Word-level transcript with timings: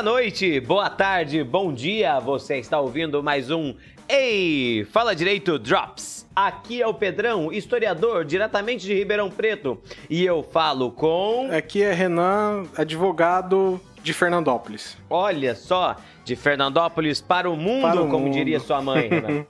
Boa 0.00 0.12
noite, 0.12 0.58
boa 0.60 0.88
tarde, 0.88 1.44
bom 1.44 1.74
dia. 1.74 2.18
Você 2.20 2.56
está 2.56 2.80
ouvindo 2.80 3.22
mais 3.22 3.50
um 3.50 3.74
Ei, 4.08 4.82
fala 4.90 5.14
direito 5.14 5.58
Drops. 5.58 6.26
Aqui 6.34 6.80
é 6.80 6.86
o 6.86 6.94
Pedrão, 6.94 7.52
historiador 7.52 8.24
diretamente 8.24 8.86
de 8.86 8.94
Ribeirão 8.94 9.28
Preto, 9.30 9.78
e 10.08 10.24
eu 10.24 10.42
falo 10.42 10.90
com 10.90 11.50
Aqui 11.52 11.82
é 11.82 11.92
Renan, 11.92 12.62
advogado 12.78 13.78
de 14.02 14.14
Fernandópolis. 14.14 14.96
Olha 15.10 15.54
só, 15.54 15.94
de 16.24 16.34
Fernandópolis 16.34 17.20
para 17.20 17.50
o 17.50 17.54
mundo, 17.54 17.82
Para 17.82 18.00
o 18.00 18.08
como 18.08 18.24
mundo. 18.24 18.32
diria 18.32 18.58
sua 18.58 18.80
mãe, 18.80 19.06
Renan. 19.10 19.44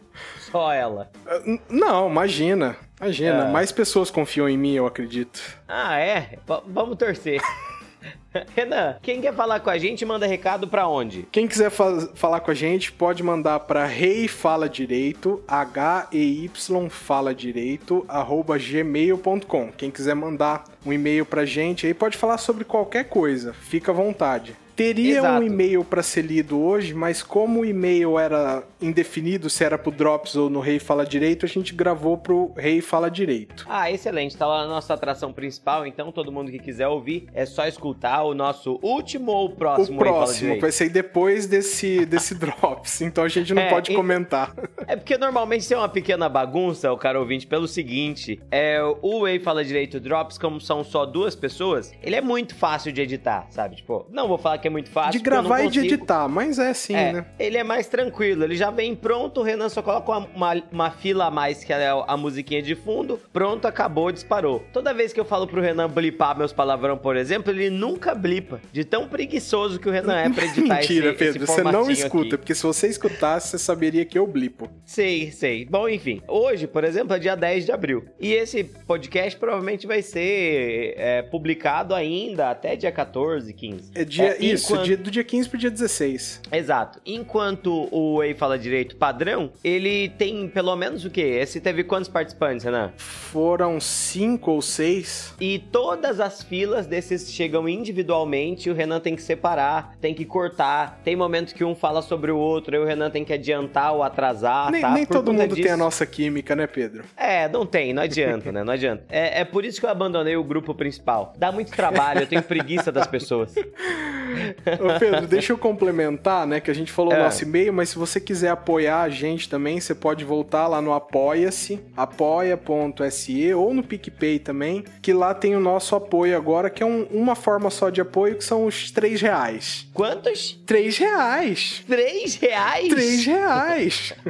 Só 0.50 0.72
ela. 0.72 1.12
Ah, 1.28 1.40
n- 1.46 1.60
Não, 1.70 2.10
imagina. 2.10 2.76
Imagina, 3.00 3.44
É. 3.46 3.50
mais 3.52 3.70
pessoas 3.70 4.10
confiam 4.10 4.48
em 4.48 4.58
mim, 4.58 4.72
eu 4.74 4.84
acredito. 4.84 5.40
Ah, 5.68 5.96
é? 5.96 6.38
V- 6.44 6.62
vamos 6.66 6.96
torcer. 6.98 7.40
Renan, 8.54 8.96
quem 9.02 9.20
quer 9.20 9.34
falar 9.34 9.60
com 9.60 9.70
a 9.70 9.76
gente, 9.78 10.04
manda 10.06 10.26
recado 10.26 10.68
pra 10.68 10.86
onde? 10.86 11.26
Quem 11.32 11.48
quiser 11.48 11.70
fa- 11.70 12.08
falar 12.14 12.40
com 12.40 12.50
a 12.50 12.54
gente, 12.54 12.92
pode 12.92 13.22
mandar 13.22 13.60
para 13.60 13.84
rei 13.86 14.28
fala 14.28 14.68
direito, 14.68 15.42
H-E-Y 15.48 16.50
fala 16.88 17.34
direito, 17.34 18.04
arroba 18.08 18.56
gmail.com. 18.58 19.72
Quem 19.76 19.90
quiser 19.90 20.14
mandar 20.14 20.64
um 20.86 20.92
e-mail 20.92 21.26
pra 21.26 21.44
gente 21.44 21.86
aí, 21.86 21.94
pode 21.94 22.16
falar 22.16 22.38
sobre 22.38 22.64
qualquer 22.64 23.04
coisa, 23.08 23.52
fica 23.52 23.90
à 23.90 23.94
vontade. 23.94 24.56
Teria 24.80 25.18
Exato. 25.18 25.42
um 25.42 25.46
e-mail 25.46 25.84
pra 25.84 26.02
ser 26.02 26.22
lido 26.22 26.58
hoje, 26.58 26.94
mas 26.94 27.22
como 27.22 27.60
o 27.60 27.64
e-mail 27.66 28.18
era 28.18 28.62
indefinido, 28.80 29.50
se 29.50 29.62
era 29.62 29.76
pro 29.76 29.90
Drops 29.92 30.36
ou 30.36 30.48
no 30.48 30.58
Rei 30.58 30.78
Fala 30.78 31.04
Direito, 31.04 31.44
a 31.44 31.48
gente 31.48 31.74
gravou 31.74 32.16
pro 32.16 32.52
Rei 32.56 32.80
Fala 32.80 33.10
Direito. 33.10 33.66
Ah, 33.68 33.90
excelente. 33.90 34.34
Tá 34.38 34.46
lá 34.46 34.62
na 34.62 34.68
nossa 34.68 34.94
atração 34.94 35.34
principal, 35.34 35.86
então 35.86 36.10
todo 36.10 36.32
mundo 36.32 36.50
que 36.50 36.58
quiser 36.58 36.88
ouvir 36.88 37.26
é 37.34 37.44
só 37.44 37.66
escutar 37.66 38.22
o 38.22 38.32
nosso 38.32 38.78
último 38.82 39.32
ou 39.32 39.46
o 39.48 39.50
próximo. 39.50 39.96
o 39.96 39.98
próximo 39.98 40.40
Direito. 40.40 40.60
vai 40.62 40.72
ser 40.72 40.88
depois 40.88 41.46
desse, 41.46 42.06
desse 42.06 42.34
Drops, 42.40 43.02
então 43.02 43.22
a 43.24 43.28
gente 43.28 43.52
não 43.52 43.60
É, 43.60 43.68
pode 43.68 43.92
e- 43.92 43.94
comentar. 43.94 44.54
É 44.86 44.96
porque 44.96 45.18
normalmente 45.18 45.68
tem 45.68 45.76
uma 45.76 45.88
pequena 45.90 46.26
bagunça, 46.26 46.90
o 46.90 46.96
cara 46.96 47.20
ouvinte, 47.20 47.46
pelo 47.46 47.68
seguinte: 47.68 48.40
é 48.50 48.80
o 49.02 49.20
Way 49.20 49.40
Fala 49.40 49.62
Direito 49.62 50.00
Drops, 50.00 50.38
como 50.38 50.58
são 50.58 50.82
só 50.82 51.04
duas 51.04 51.36
pessoas, 51.36 51.92
ele 52.02 52.16
é 52.16 52.22
muito 52.22 52.54
fácil 52.54 52.90
de 52.92 53.02
editar, 53.02 53.46
sabe? 53.50 53.76
Tipo, 53.76 54.06
não 54.10 54.26
vou 54.26 54.38
falar 54.38 54.56
que 54.56 54.66
é 54.66 54.69
muito 54.70 54.90
fácil. 54.90 55.12
De 55.12 55.18
gravar 55.24 55.62
e 55.62 55.68
de 55.68 55.80
editar, 55.80 56.28
mas 56.28 56.58
é 56.58 56.70
assim, 56.70 56.94
É, 56.94 57.12
né? 57.12 57.26
ele 57.38 57.56
é 57.58 57.64
mais 57.64 57.86
tranquilo, 57.86 58.44
ele 58.44 58.56
já 58.56 58.70
vem 58.70 58.94
pronto, 58.94 59.40
o 59.40 59.42
Renan 59.42 59.68
só 59.68 59.82
coloca 59.82 60.10
uma, 60.10 60.28
uma, 60.34 60.62
uma 60.72 60.90
fila 60.90 61.26
a 61.26 61.30
mais, 61.30 61.62
que 61.64 61.72
é 61.72 61.88
a 62.06 62.16
musiquinha 62.16 62.62
de 62.62 62.74
fundo, 62.74 63.18
pronto, 63.32 63.66
acabou, 63.66 64.10
disparou. 64.12 64.64
Toda 64.72 64.94
vez 64.94 65.12
que 65.12 65.20
eu 65.20 65.24
falo 65.24 65.46
pro 65.46 65.60
Renan 65.60 65.88
blipar 65.88 66.36
meus 66.38 66.52
palavrão, 66.52 66.96
por 66.96 67.16
exemplo, 67.16 67.52
ele 67.52 67.70
nunca 67.70 68.14
blipa, 68.14 68.60
de 68.72 68.84
tão 68.84 69.08
preguiçoso 69.08 69.78
que 69.80 69.88
o 69.88 69.92
Renan 69.92 70.16
é 70.16 70.30
pra 70.30 70.44
editar 70.44 70.76
Mentira, 70.80 71.08
esse, 71.10 71.18
Pedro, 71.18 71.44
esse 71.44 71.52
você 71.52 71.62
não 71.62 71.90
escuta, 71.90 72.28
aqui. 72.28 72.36
porque 72.38 72.54
se 72.54 72.62
você 72.62 72.88
escutasse, 72.88 73.48
você 73.48 73.58
saberia 73.58 74.04
que 74.04 74.18
eu 74.18 74.26
blipo. 74.26 74.68
Sei, 74.84 75.30
sei. 75.32 75.64
Bom, 75.64 75.88
enfim, 75.88 76.20
hoje, 76.28 76.66
por 76.66 76.84
exemplo, 76.84 77.14
é 77.14 77.18
dia 77.18 77.34
10 77.36 77.66
de 77.66 77.72
abril. 77.72 78.04
E 78.20 78.32
esse 78.32 78.62
podcast 78.64 79.38
provavelmente 79.38 79.86
vai 79.86 80.02
ser 80.02 80.94
é, 80.96 81.22
publicado 81.22 81.94
ainda 81.94 82.50
até 82.50 82.76
dia 82.76 82.92
14, 82.92 83.52
15. 83.52 83.90
É 83.94 84.04
dia, 84.04 84.36
É, 84.36 84.44
isso, 84.44 84.59
enquanto- 84.64 84.84
dia, 84.84 84.96
do 84.96 85.10
dia 85.10 85.24
15 85.24 85.48
pro 85.48 85.58
dia 85.58 85.70
16. 85.70 86.40
Exato. 86.52 87.00
Enquanto 87.04 87.88
o 87.90 88.18
Way 88.18 88.34
Fala 88.34 88.58
Direito 88.58 88.96
padrão, 88.96 89.50
ele 89.62 90.08
tem 90.10 90.48
pelo 90.48 90.74
menos 90.76 91.04
o 91.04 91.10
quê? 91.10 91.38
Esse 91.40 91.60
teve 91.60 91.84
quantos 91.84 92.08
participantes, 92.08 92.64
Renan? 92.64 92.92
Foram 92.96 93.78
cinco 93.80 94.50
ou 94.52 94.62
seis. 94.62 95.34
E 95.40 95.58
todas 95.58 96.20
as 96.20 96.42
filas 96.42 96.86
desses 96.86 97.30
chegam 97.32 97.68
individualmente, 97.68 98.68
o 98.70 98.74
Renan 98.74 99.00
tem 99.00 99.14
que 99.14 99.22
separar, 99.22 99.96
tem 100.00 100.14
que 100.14 100.24
cortar. 100.24 101.00
Tem 101.04 101.14
momentos 101.16 101.52
que 101.52 101.64
um 101.64 101.74
fala 101.74 102.02
sobre 102.02 102.30
o 102.30 102.36
outro, 102.38 102.74
aí 102.76 102.82
o 102.82 102.84
Renan 102.86 103.10
tem 103.10 103.24
que 103.24 103.32
adiantar 103.32 103.92
ou 103.94 104.02
atrasar, 104.02 104.70
nem 104.70 104.80
tá? 104.80 104.90
nem 104.90 105.06
todo 105.06 105.32
mundo 105.32 105.54
tem 105.54 105.64
a 105.64 105.66
disso- 105.68 105.76
nossa 105.76 106.04
química, 106.06 106.56
né, 106.56 106.66
Pedro? 106.66 107.04
É, 107.16 107.48
não 107.48 107.64
tem, 107.66 107.92
não 107.92 108.02
adianta, 108.02 108.50
né? 108.52 108.64
Não 108.64 108.72
adianta. 108.72 109.04
É, 109.08 109.40
é 109.40 109.44
por 109.44 109.64
isso 109.64 109.78
que 109.80 109.86
eu 109.86 109.90
abandonei 109.90 110.36
o 110.36 110.44
grupo 110.44 110.74
principal. 110.74 111.32
Dá 111.36 111.52
muito 111.52 111.70
trabalho, 111.72 112.20
eu 112.22 112.26
tenho 112.26 112.42
preguiça 112.42 112.90
das 112.90 113.06
pessoas. 113.06 113.54
Ô, 114.80 114.98
Pedro, 114.98 115.26
deixa 115.26 115.52
eu 115.52 115.58
complementar, 115.58 116.46
né? 116.46 116.60
Que 116.60 116.70
a 116.70 116.74
gente 116.74 116.90
falou 116.92 117.12
o 117.12 117.16
É. 117.16 117.22
nosso 117.22 117.42
e-mail, 117.44 117.72
mas 117.72 117.90
se 117.90 117.98
você 117.98 118.20
quiser 118.20 118.50
apoiar 118.50 119.02
a 119.02 119.08
gente 119.08 119.48
também, 119.48 119.80
você 119.80 119.94
pode 119.94 120.24
voltar 120.24 120.66
lá 120.66 120.80
no 120.80 120.92
Apoia-se, 120.92 121.80
apoia.se 121.96 123.54
ou 123.54 123.72
no 123.74 123.82
PicPay 123.82 124.38
também, 124.38 124.84
que 125.02 125.12
lá 125.12 125.34
tem 125.34 125.54
o 125.56 125.60
nosso 125.60 125.94
apoio 125.96 126.36
agora, 126.36 126.70
que 126.70 126.82
é 126.82 126.86
um- 126.86 127.04
uma 127.10 127.34
forma 127.34 127.70
só 127.70 127.90
de 127.90 128.00
apoio, 128.00 128.36
que 128.36 128.44
são 128.44 128.64
os 128.66 128.90
três 128.90 129.20
reais. 129.20 129.86
Quantos? 129.94 130.58
Três 130.66 130.96
reais! 130.98 131.82
Três 131.86 132.34
reais? 132.36 132.88
Três 132.88 133.24
reais! 133.26 134.14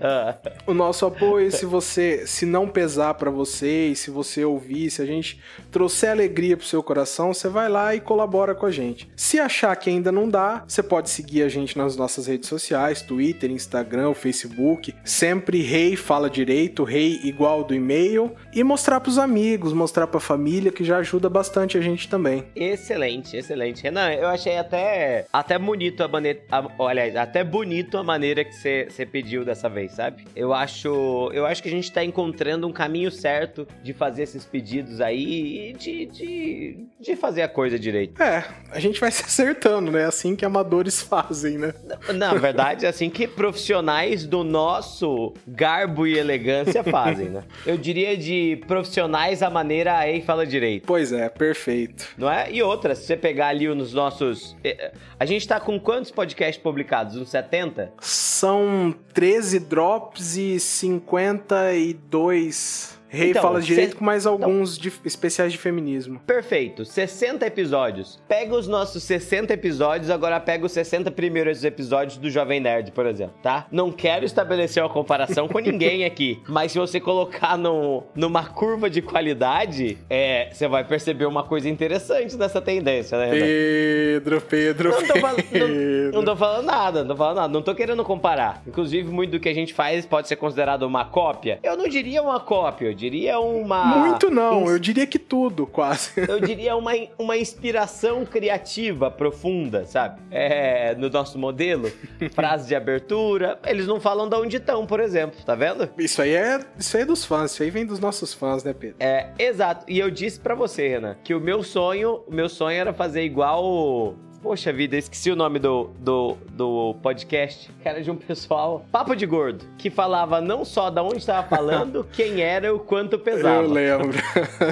Ah, 0.00 0.36
o 0.66 0.74
nosso 0.74 1.06
apoio, 1.06 1.50
se 1.50 1.64
você, 1.64 2.26
se 2.26 2.44
não 2.44 2.68
pesar 2.68 3.14
pra 3.14 3.30
você 3.30 3.92
se 3.94 4.10
você 4.10 4.44
ouvir, 4.44 4.90
se 4.90 5.00
a 5.00 5.06
gente 5.06 5.40
trouxer 5.70 6.10
alegria 6.10 6.56
pro 6.56 6.66
seu 6.66 6.82
coração, 6.82 7.32
você 7.32 7.48
vai 7.48 7.68
lá 7.68 7.94
e 7.94 8.00
colabora 8.00 8.54
com 8.56 8.66
a 8.66 8.70
gente. 8.70 9.08
Se 9.16 9.38
achar 9.38 9.74
que 9.76 9.88
ainda 9.90 10.10
não 10.10 10.28
dá, 10.28 10.64
você 10.66 10.82
pode 10.82 11.10
seguir 11.10 11.42
a 11.42 11.48
gente 11.48 11.76
nas 11.78 11.96
nossas 11.96 12.26
redes 12.26 12.48
sociais, 12.48 13.02
Twitter, 13.02 13.50
Instagram, 13.50 14.14
Facebook, 14.14 14.94
sempre 15.04 15.62
rei 15.62 15.94
fala 15.96 16.28
direito, 16.28 16.82
rei 16.84 17.20
igual 17.24 17.62
do 17.62 17.74
e-mail 17.74 18.34
e 18.54 18.64
mostrar 18.64 19.00
pros 19.00 19.18
amigos, 19.18 19.72
mostrar 19.72 20.06
pra 20.06 20.18
família 20.20 20.72
que 20.72 20.82
já 20.84 20.98
ajuda 20.98 21.28
bastante 21.28 21.76
a 21.78 21.80
gente 21.80 22.08
também. 22.08 22.44
excelente, 22.54 23.36
excelente. 23.36 23.82
Renan, 23.82 24.10
eu 24.12 24.28
achei 24.28 24.56
até, 24.56 25.26
até 25.32 25.58
bonito 25.58 26.02
a 26.02 26.08
maneira. 26.08 26.40
a- 26.50 26.66
olha, 26.78 27.22
até 27.22 27.44
bonito 27.44 27.98
a 27.98 28.02
maneira 28.02 28.44
que 28.44 28.52
você 28.54 29.06
pediu 29.10 29.44
dessa 29.44 29.68
vez, 29.68 29.92
sabe? 29.92 30.24
Eu 30.34 30.52
acho. 30.54 31.30
Eu 31.32 31.44
acho 31.46 31.62
que 31.62 31.68
a 31.68 31.72
gente 31.72 31.90
tá 31.92 32.04
encontrando 32.04 32.66
um 32.66 32.72
caminho 32.72 33.10
certo 33.10 33.66
de 33.82 33.92
fazer 33.92 34.22
esses 34.22 34.44
pedidos 34.44 35.00
aí 35.00 35.70
e 35.70 35.72
de, 35.72 36.06
de, 36.06 36.86
de 37.00 37.16
fazer 37.16 37.42
a 37.42 37.48
coisa 37.48 37.78
direito. 37.78 38.20
É, 38.22 38.44
a 38.70 38.78
gente 38.80 39.00
vai 39.00 39.10
se 39.10 39.22
acertando, 39.24 39.90
né? 39.90 40.04
Assim 40.04 40.36
que 40.36 40.44
amadores 40.44 41.00
fazem, 41.02 41.58
né? 41.58 41.74
Na 42.14 42.34
verdade, 42.34 42.86
é 42.86 42.88
assim 42.88 43.08
que 43.10 43.26
profissionais 43.26 44.26
do 44.26 44.44
nosso 44.44 45.32
garbo 45.46 46.06
e 46.06 46.18
elegância 46.18 46.82
fazem, 46.84 47.28
né? 47.30 47.42
Eu 47.66 47.76
diria 47.76 48.16
de 48.16 48.60
profissionais 48.66 49.42
à 49.42 49.50
maneira 49.50 49.96
aí 49.96 50.20
fala 50.22 50.46
direito. 50.46 50.84
Pois 50.86 51.12
é, 51.12 51.28
perfeito. 51.28 52.08
Não 52.18 52.30
é? 52.30 52.50
E 52.52 52.62
outra, 52.62 52.94
se 52.94 53.04
você 53.06 53.16
pegar 53.16 53.48
ali 53.48 53.66
nos 53.68 53.92
nossos. 53.92 54.56
eh, 54.64 54.92
A 55.18 55.24
gente 55.24 55.46
tá 55.46 55.58
com 55.60 55.78
quantos 55.80 56.10
podcasts 56.10 56.62
publicados? 56.62 57.16
Uns 57.16 57.30
70? 57.30 57.92
São 58.00 58.94
13 59.14 59.60
drops 59.60 60.36
e 60.36 60.58
52 60.60 62.96
Rei 63.16 63.30
Então, 63.30 63.42
fala 63.42 63.60
direito 63.60 63.90
cê- 63.92 63.96
com 63.96 64.04
mais 64.04 64.26
alguns 64.26 64.76
de- 64.78 64.92
especiais 65.04 65.52
de 65.52 65.58
feminismo. 65.58 66.20
Perfeito, 66.26 66.84
60 66.84 67.46
episódios. 67.46 68.22
Pega 68.28 68.54
os 68.54 68.68
nossos 68.68 69.02
60 69.02 69.52
episódios, 69.54 70.10
agora 70.10 70.38
pega 70.40 70.64
os 70.66 70.72
60 70.72 71.10
primeiros 71.10 71.64
episódios 71.64 72.16
do 72.18 72.30
Jovem 72.30 72.60
Nerd, 72.60 72.92
por 72.92 73.06
exemplo, 73.06 73.34
tá? 73.42 73.66
Não 73.70 73.90
quero 73.90 74.24
estabelecer 74.24 74.82
uma 74.82 74.88
comparação 74.88 75.48
com 75.48 75.58
ninguém 75.58 76.04
aqui, 76.06 76.40
mas 76.48 76.72
se 76.72 76.78
você 76.78 77.00
colocar 77.00 77.56
no, 77.56 78.02
numa 78.14 78.44
curva 78.44 78.88
de 78.90 79.00
qualidade, 79.02 79.98
é, 80.10 80.48
você 80.52 80.68
vai 80.68 80.84
perceber 80.84 81.26
uma 81.26 81.42
coisa 81.42 81.68
interessante 81.68 82.36
nessa 82.36 82.60
tendência, 82.60 83.16
né? 83.18 83.30
Pedro, 83.30 84.40
Pedro, 84.40 84.90
Não 84.90 85.02
tô, 85.06 85.12
Pedro. 85.50 85.68
não- 86.12 86.12
não 86.12 86.24
tô 86.24 86.36
falando 86.36 86.64
nada, 86.66 87.00
não 87.02 87.08
tô 87.08 87.16
falando 87.16 87.36
nada. 87.36 87.52
Não 87.52 87.62
tô 87.62 87.74
querendo 87.74 88.02
comparar. 88.04 88.62
Inclusive, 88.66 89.08
muito 89.10 89.30
do 89.32 89.40
que 89.40 89.48
a 89.48 89.54
gente 89.54 89.72
faz 89.74 90.04
pode 90.06 90.28
ser 90.28 90.36
considerado 90.36 90.82
uma 90.82 91.04
cópia. 91.04 91.58
Eu 91.62 91.76
não 91.76 91.88
diria 91.88 92.22
uma 92.22 92.40
cópia, 92.40 92.86
eu 92.86 92.94
diria 92.94 93.05
uma. 93.38 93.84
Muito 93.96 94.30
não, 94.30 94.62
ins- 94.62 94.70
eu 94.70 94.78
diria 94.78 95.06
que 95.06 95.18
tudo, 95.18 95.66
quase. 95.66 96.10
Eu 96.28 96.40
diria 96.40 96.76
uma, 96.76 96.92
uma 97.18 97.36
inspiração 97.36 98.24
criativa 98.24 99.10
profunda, 99.10 99.84
sabe? 99.86 100.20
É, 100.30 100.94
no 100.96 101.08
nosso 101.08 101.38
modelo. 101.38 101.90
Frase 102.34 102.68
de 102.68 102.74
abertura. 102.74 103.58
Eles 103.66 103.86
não 103.86 104.00
falam 104.00 104.28
de 104.28 104.36
onde 104.36 104.56
estão, 104.56 104.86
por 104.86 105.00
exemplo, 105.00 105.38
tá 105.44 105.54
vendo? 105.54 105.88
Isso 105.98 106.20
aí 106.22 106.34
é, 106.34 106.60
isso 106.78 106.96
aí 106.96 107.02
é 107.02 107.06
dos 107.06 107.24
fãs, 107.24 107.52
isso 107.52 107.62
aí 107.62 107.70
vem 107.70 107.86
dos 107.86 107.98
nossos 108.00 108.32
fãs, 108.34 108.62
né, 108.64 108.72
Pedro? 108.72 108.96
É, 109.00 109.30
exato. 109.38 109.84
E 109.88 109.98
eu 109.98 110.10
disse 110.10 110.40
pra 110.40 110.54
você, 110.54 110.88
Renan, 110.88 111.16
que 111.22 111.34
o 111.34 111.40
meu 111.40 111.62
sonho, 111.62 112.22
o 112.26 112.34
meu 112.34 112.48
sonho 112.48 112.76
era 112.78 112.92
fazer 112.92 113.22
igual 113.22 114.14
Poxa 114.46 114.72
vida, 114.72 114.96
esqueci 114.96 115.28
o 115.28 115.34
nome 115.34 115.58
do, 115.58 115.90
do, 115.98 116.36
do 116.50 116.94
podcast, 117.02 117.68
que 117.82 117.88
era 117.88 118.00
de 118.00 118.08
um 118.12 118.14
pessoal, 118.14 118.86
Papo 118.92 119.16
de 119.16 119.26
Gordo, 119.26 119.64
que 119.76 119.90
falava 119.90 120.40
não 120.40 120.64
só 120.64 120.88
da 120.88 121.02
onde 121.02 121.16
estava 121.16 121.48
falando, 121.48 122.06
quem 122.14 122.40
era 122.40 122.68
e 122.68 122.70
o 122.70 122.78
quanto 122.78 123.18
pesava. 123.18 123.64
Eu 123.64 123.68
lembro. 123.72 124.16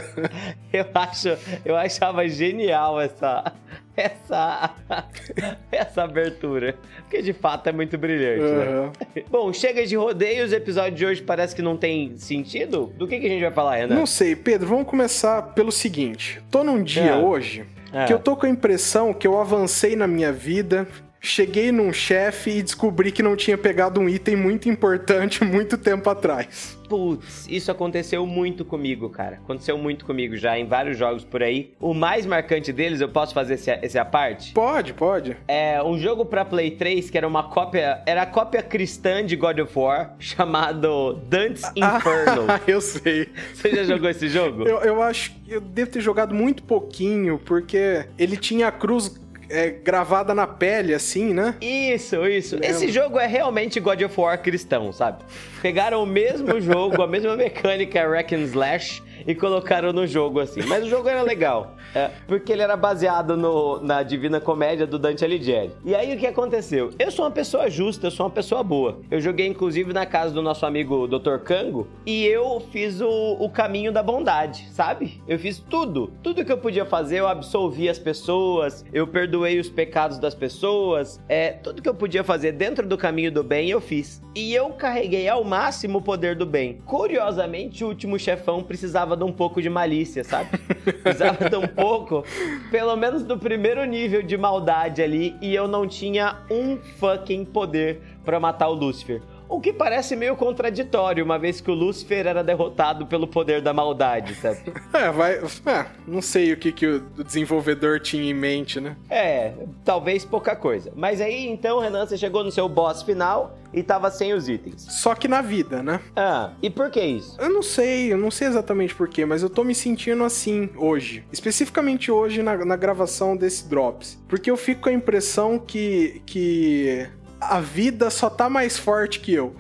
Eu 0.73 0.87
acho, 0.94 1.29
eu 1.65 1.76
achava 1.76 2.29
genial 2.29 3.00
essa 3.00 3.53
essa 3.97 4.75
essa 5.71 6.03
abertura, 6.03 6.76
porque 7.03 7.23
de 7.23 7.32
fato 7.32 7.69
é 7.69 7.73
muito 7.73 7.97
brilhante, 7.97 8.43
né? 8.43 8.65
Aham. 8.69 8.93
Bom, 9.31 9.53
chega 9.53 9.87
de 9.87 9.94
rodeios, 9.97 10.50
o 10.50 10.55
episódio 10.55 10.97
de 10.99 11.06
hoje 11.06 11.23
parece 11.23 11.55
que 11.55 11.62
não 11.62 11.76
tem 11.76 12.17
sentido. 12.17 12.93
Do 12.97 13.06
que, 13.06 13.21
que 13.21 13.26
a 13.26 13.29
gente 13.29 13.43
vai 13.43 13.53
falar, 13.53 13.76
Renan? 13.76 13.94
Não 13.94 14.06
sei, 14.06 14.35
Pedro, 14.35 14.67
vamos 14.69 14.87
começar 14.88 15.43
pelo 15.55 15.71
seguinte. 15.71 16.41
Tô 16.50 16.65
num 16.65 16.82
dia 16.82 17.12
É. 17.12 17.17
hoje 17.17 17.65
que 18.06 18.12
eu 18.12 18.19
tô 18.19 18.37
com 18.37 18.46
a 18.46 18.49
impressão 18.49 19.14
que 19.14 19.26
eu 19.26 19.41
avancei 19.41 19.94
na 19.94 20.06
minha 20.06 20.32
vida, 20.32 20.87
cheguei 21.25 21.73
num 21.73 21.93
chefe 21.93 22.50
e 22.50 22.62
descobri 22.62 23.11
que 23.11 23.23
não 23.23 23.35
tinha 23.35 23.56
pegado 23.56 24.00
um 24.00 24.09
item 24.09 24.37
muito 24.37 24.69
importante 24.69 25.43
muito 25.44 25.79
tempo 25.79 26.09
atrás. 26.11 26.79
Putz, 26.88 27.47
isso 27.49 27.71
aconteceu 27.71 28.26
muito 28.26 28.65
comigo, 28.65 29.09
cara. 29.09 29.37
Aconteceu 29.37 29.76
muito 29.79 30.05
comigo 30.05 30.37
já 30.37 30.59
em 30.59 30.67
vários 30.67 30.99
jogos 30.99 31.25
por 31.25 31.43
aí. 31.43 31.73
O 31.81 31.94
mais 31.94 32.26
marcante 32.26 32.73
deles, 32.73 33.00
eu 33.00 33.09
posso 33.09 33.32
fazer 33.32 33.55
esse, 33.55 33.71
esse 33.82 33.99
a 33.99 34.05
parte? 34.05 34.53
Pode, 34.53 34.93
pode. 34.93 35.37
É 35.49 35.82
um 35.82 35.99
jogo 35.99 36.26
pra 36.26 36.44
Play 36.44 36.73
3 36.73 37.09
que 37.09 37.17
era 37.17 37.26
uma 37.26 37.44
cópia. 37.44 38.03
Era 38.06 38.23
a 38.23 38.26
cópia 38.26 38.62
cristã 38.62 39.25
de 39.25 39.35
God 39.35 39.59
of 39.61 39.79
War, 39.79 40.15
chamado 40.21 41.15
Dante's 41.26 41.65
Inferno. 41.75 42.44
Ah, 42.49 42.61
eu 42.69 42.81
sei. 42.81 43.29
Você 43.55 43.75
já 43.75 43.85
jogou 43.85 44.11
esse 44.11 44.29
jogo? 44.29 44.69
Eu, 44.69 44.79
eu 44.81 45.03
acho 45.03 45.32
que 45.32 45.53
eu 45.53 45.61
devo 45.61 45.91
ter 45.91 46.00
jogado 46.00 46.35
muito 46.35 46.62
pouquinho, 46.62 47.41
porque 47.44 48.06
ele 48.19 48.37
tinha 48.37 48.69
a 48.69 48.73
cruz 48.73 49.24
é, 49.54 49.70
gravada 49.70 50.34
na 50.34 50.46
pele, 50.46 50.92
assim, 50.92 51.32
né? 51.32 51.54
Isso, 51.60 52.26
isso. 52.26 52.58
Esse 52.60 52.90
jogo 52.90 53.18
é 53.20 53.26
realmente 53.26 53.78
God 53.78 54.02
of 54.02 54.20
War 54.20 54.42
cristão, 54.42 54.92
sabe? 54.92 55.22
Pegaram 55.62 56.02
o 56.02 56.06
mesmo 56.06 56.58
jogo, 56.60 57.00
a 57.00 57.06
mesma 57.06 57.36
mecânica 57.36 58.06
Wreck 58.06 58.34
and 58.34 58.42
Slash 58.42 59.00
e 59.26 59.35
colocaram 59.35 59.93
no 59.93 60.06
jogo, 60.06 60.41
assim. 60.41 60.62
Mas 60.67 60.85
o 60.85 60.88
jogo 60.88 61.09
era 61.09 61.23
legal, 61.23 61.75
é, 61.94 62.11
porque 62.26 62.53
ele 62.53 62.62
era 62.62 62.76
baseado 62.76 63.37
no, 63.37 63.81
na 63.81 64.03
Divina 64.03 64.41
Comédia 64.41 64.87
do 64.87 64.99
Dante 64.99 65.25
Alighieri. 65.25 65.73
E 65.85 65.94
aí 65.94 66.15
o 66.15 66.19
que 66.19 66.26
aconteceu? 66.26 66.91
Eu 66.99 67.11
sou 67.11 67.25
uma 67.25 67.31
pessoa 67.31 67.69
justa, 67.69 68.06
eu 68.06 68.11
sou 68.11 68.26
uma 68.26 68.32
pessoa 68.32 68.62
boa. 68.62 69.00
Eu 69.11 69.21
joguei 69.21 69.47
inclusive 69.47 69.93
na 69.93 70.06
casa 70.06 70.35
do 70.35 70.43
nosso 70.43 70.67
amigo 70.67 71.06
Dr. 71.06 71.38
Kango 71.38 71.87
e 72.06 72.25
eu 72.25 72.61
fiz 72.73 73.00
o, 73.00 73.37
o 73.38 73.49
caminho 73.49 73.93
da 73.93 74.03
bondade, 74.03 74.69
sabe? 74.71 75.23
Eu 75.26 75.38
fiz 75.38 75.59
tudo, 75.59 76.12
tudo 76.23 76.44
que 76.44 76.53
eu 76.53 76.59
podia 76.59 76.85
fazer, 76.85 77.21
eu 77.21 77.29
absolvi 77.29 77.88
as 77.88 77.99
pessoas, 77.99 78.85
eu 78.93 79.06
perdoei 79.06 79.59
os 79.59 79.69
pecados 79.69 80.19
das 80.19 80.35
pessoas, 80.35 81.21
é, 81.29 81.53
tudo 81.53 81.82
que 81.82 81.88
eu 81.88 81.94
podia 81.94 82.25
fazer 82.25 82.53
dentro 82.53 82.87
do 82.87 82.99
caminho 82.99 83.32
do 83.32 83.43
bem 83.43 83.71
eu 83.71 83.81
fiz. 83.81 84.23
E 84.35 84.53
eu 84.55 84.71
carreguei 84.71 85.29
ao 85.29 85.44
máximo 85.44 85.99
o 85.99 86.03
poder 86.03 86.35
do 86.35 86.44
bem. 86.44 86.82
Curiosamente, 86.85 87.85
o 87.85 87.88
último 87.88 88.19
chefão 88.19 88.62
precisava 88.62 89.13
de 89.16 89.25
um 89.25 89.32
pouco 89.32 89.61
de 89.61 89.69
malícia, 89.69 90.25
sabe? 90.25 90.58
precisava 91.02 91.49
de 91.49 91.56
um 91.56 91.66
pouco, 91.66 92.25
pelo 92.70 92.96
menos 92.96 93.22
do 93.22 93.38
primeiro 93.38 93.84
nível 93.84 94.22
de 94.22 94.37
maldade 94.37 95.02
ali, 95.02 95.37
e 95.40 95.55
eu 95.55 95.66
não 95.69 95.87
tinha 95.87 96.38
um 96.50 96.76
fucking 96.76 97.44
poder 97.44 98.00
para 98.25 98.40
matar 98.40 98.69
o 98.69 98.75
Lúcifer. 98.75 99.22
O 99.49 99.61
que 99.61 99.73
parece 99.73 100.17
meio 100.17 100.37
contraditório, 100.37 101.25
uma 101.25 101.38
vez 101.38 101.61
que 101.61 101.70
o 101.70 101.75
Lúcifer 101.75 102.26
era 102.26 102.43
derrotado 102.43 103.06
pelo 103.06 103.26
poder 103.26 103.61
da 103.61 103.73
maldade, 103.73 104.35
sabe? 104.35 104.61
É, 104.94 105.11
vai. 105.11 105.35
É, 105.35 105.87
não 106.06 106.23
sei 106.23 106.52
o 106.52 106.56
que, 106.56 106.70
que 106.70 106.87
o 106.87 107.00
desenvolvedor 107.25 107.99
tinha 107.99 108.31
em 108.31 108.35
mente, 108.35 108.81
né? 108.81 108.96
É, 109.11 109.52
talvez 109.85 110.25
pouca 110.25 110.55
coisa. 110.55 110.93
Mas 110.94 111.20
aí 111.20 111.49
então, 111.49 111.81
Renan, 111.81 112.06
você 112.06 112.17
chegou 112.17 112.44
no 112.44 112.50
seu 112.52 112.69
boss 112.69 113.02
final 113.02 113.58
e 113.73 113.82
tava 113.82 114.11
sem 114.11 114.32
os 114.32 114.49
itens. 114.49 114.87
Só 114.88 115.14
que 115.14 115.26
na 115.26 115.43
vida, 115.43 115.82
né? 115.82 116.00
Ah, 116.14 116.52
e 116.62 116.70
por 116.70 116.90
que 116.90 117.00
isso? 117.00 117.37
Eu 117.40 117.50
não 117.50 117.62
sei, 117.62 118.12
eu 118.12 118.17
não 118.17 118.31
sei 118.31 118.47
exatamente 118.47 118.94
por 118.94 119.08
quê, 119.08 119.26
mas 119.26 119.43
eu 119.43 119.50
tô 119.50 119.64
me 119.64 119.75
sentindo 119.75 120.23
assim 120.23 120.70
hoje. 120.76 121.25
Especificamente 121.32 122.11
hoje 122.11 122.43
na, 122.43 122.64
na 122.64 122.76
gravação 122.76 123.37
desse 123.37 123.69
Drops. 123.69 124.23
Porque 124.29 124.50
eu 124.50 124.56
fico 124.56 124.82
com 124.82 124.88
a 124.88 124.93
impressão 124.93 125.58
que. 125.58 126.23
que 126.25 127.08
a 127.50 127.61
vida 127.61 128.11
só 128.11 128.29
tá 128.29 128.49
mais 128.49 128.79
forte 128.79 129.20
que 129.20 129.32
eu. 129.32 129.55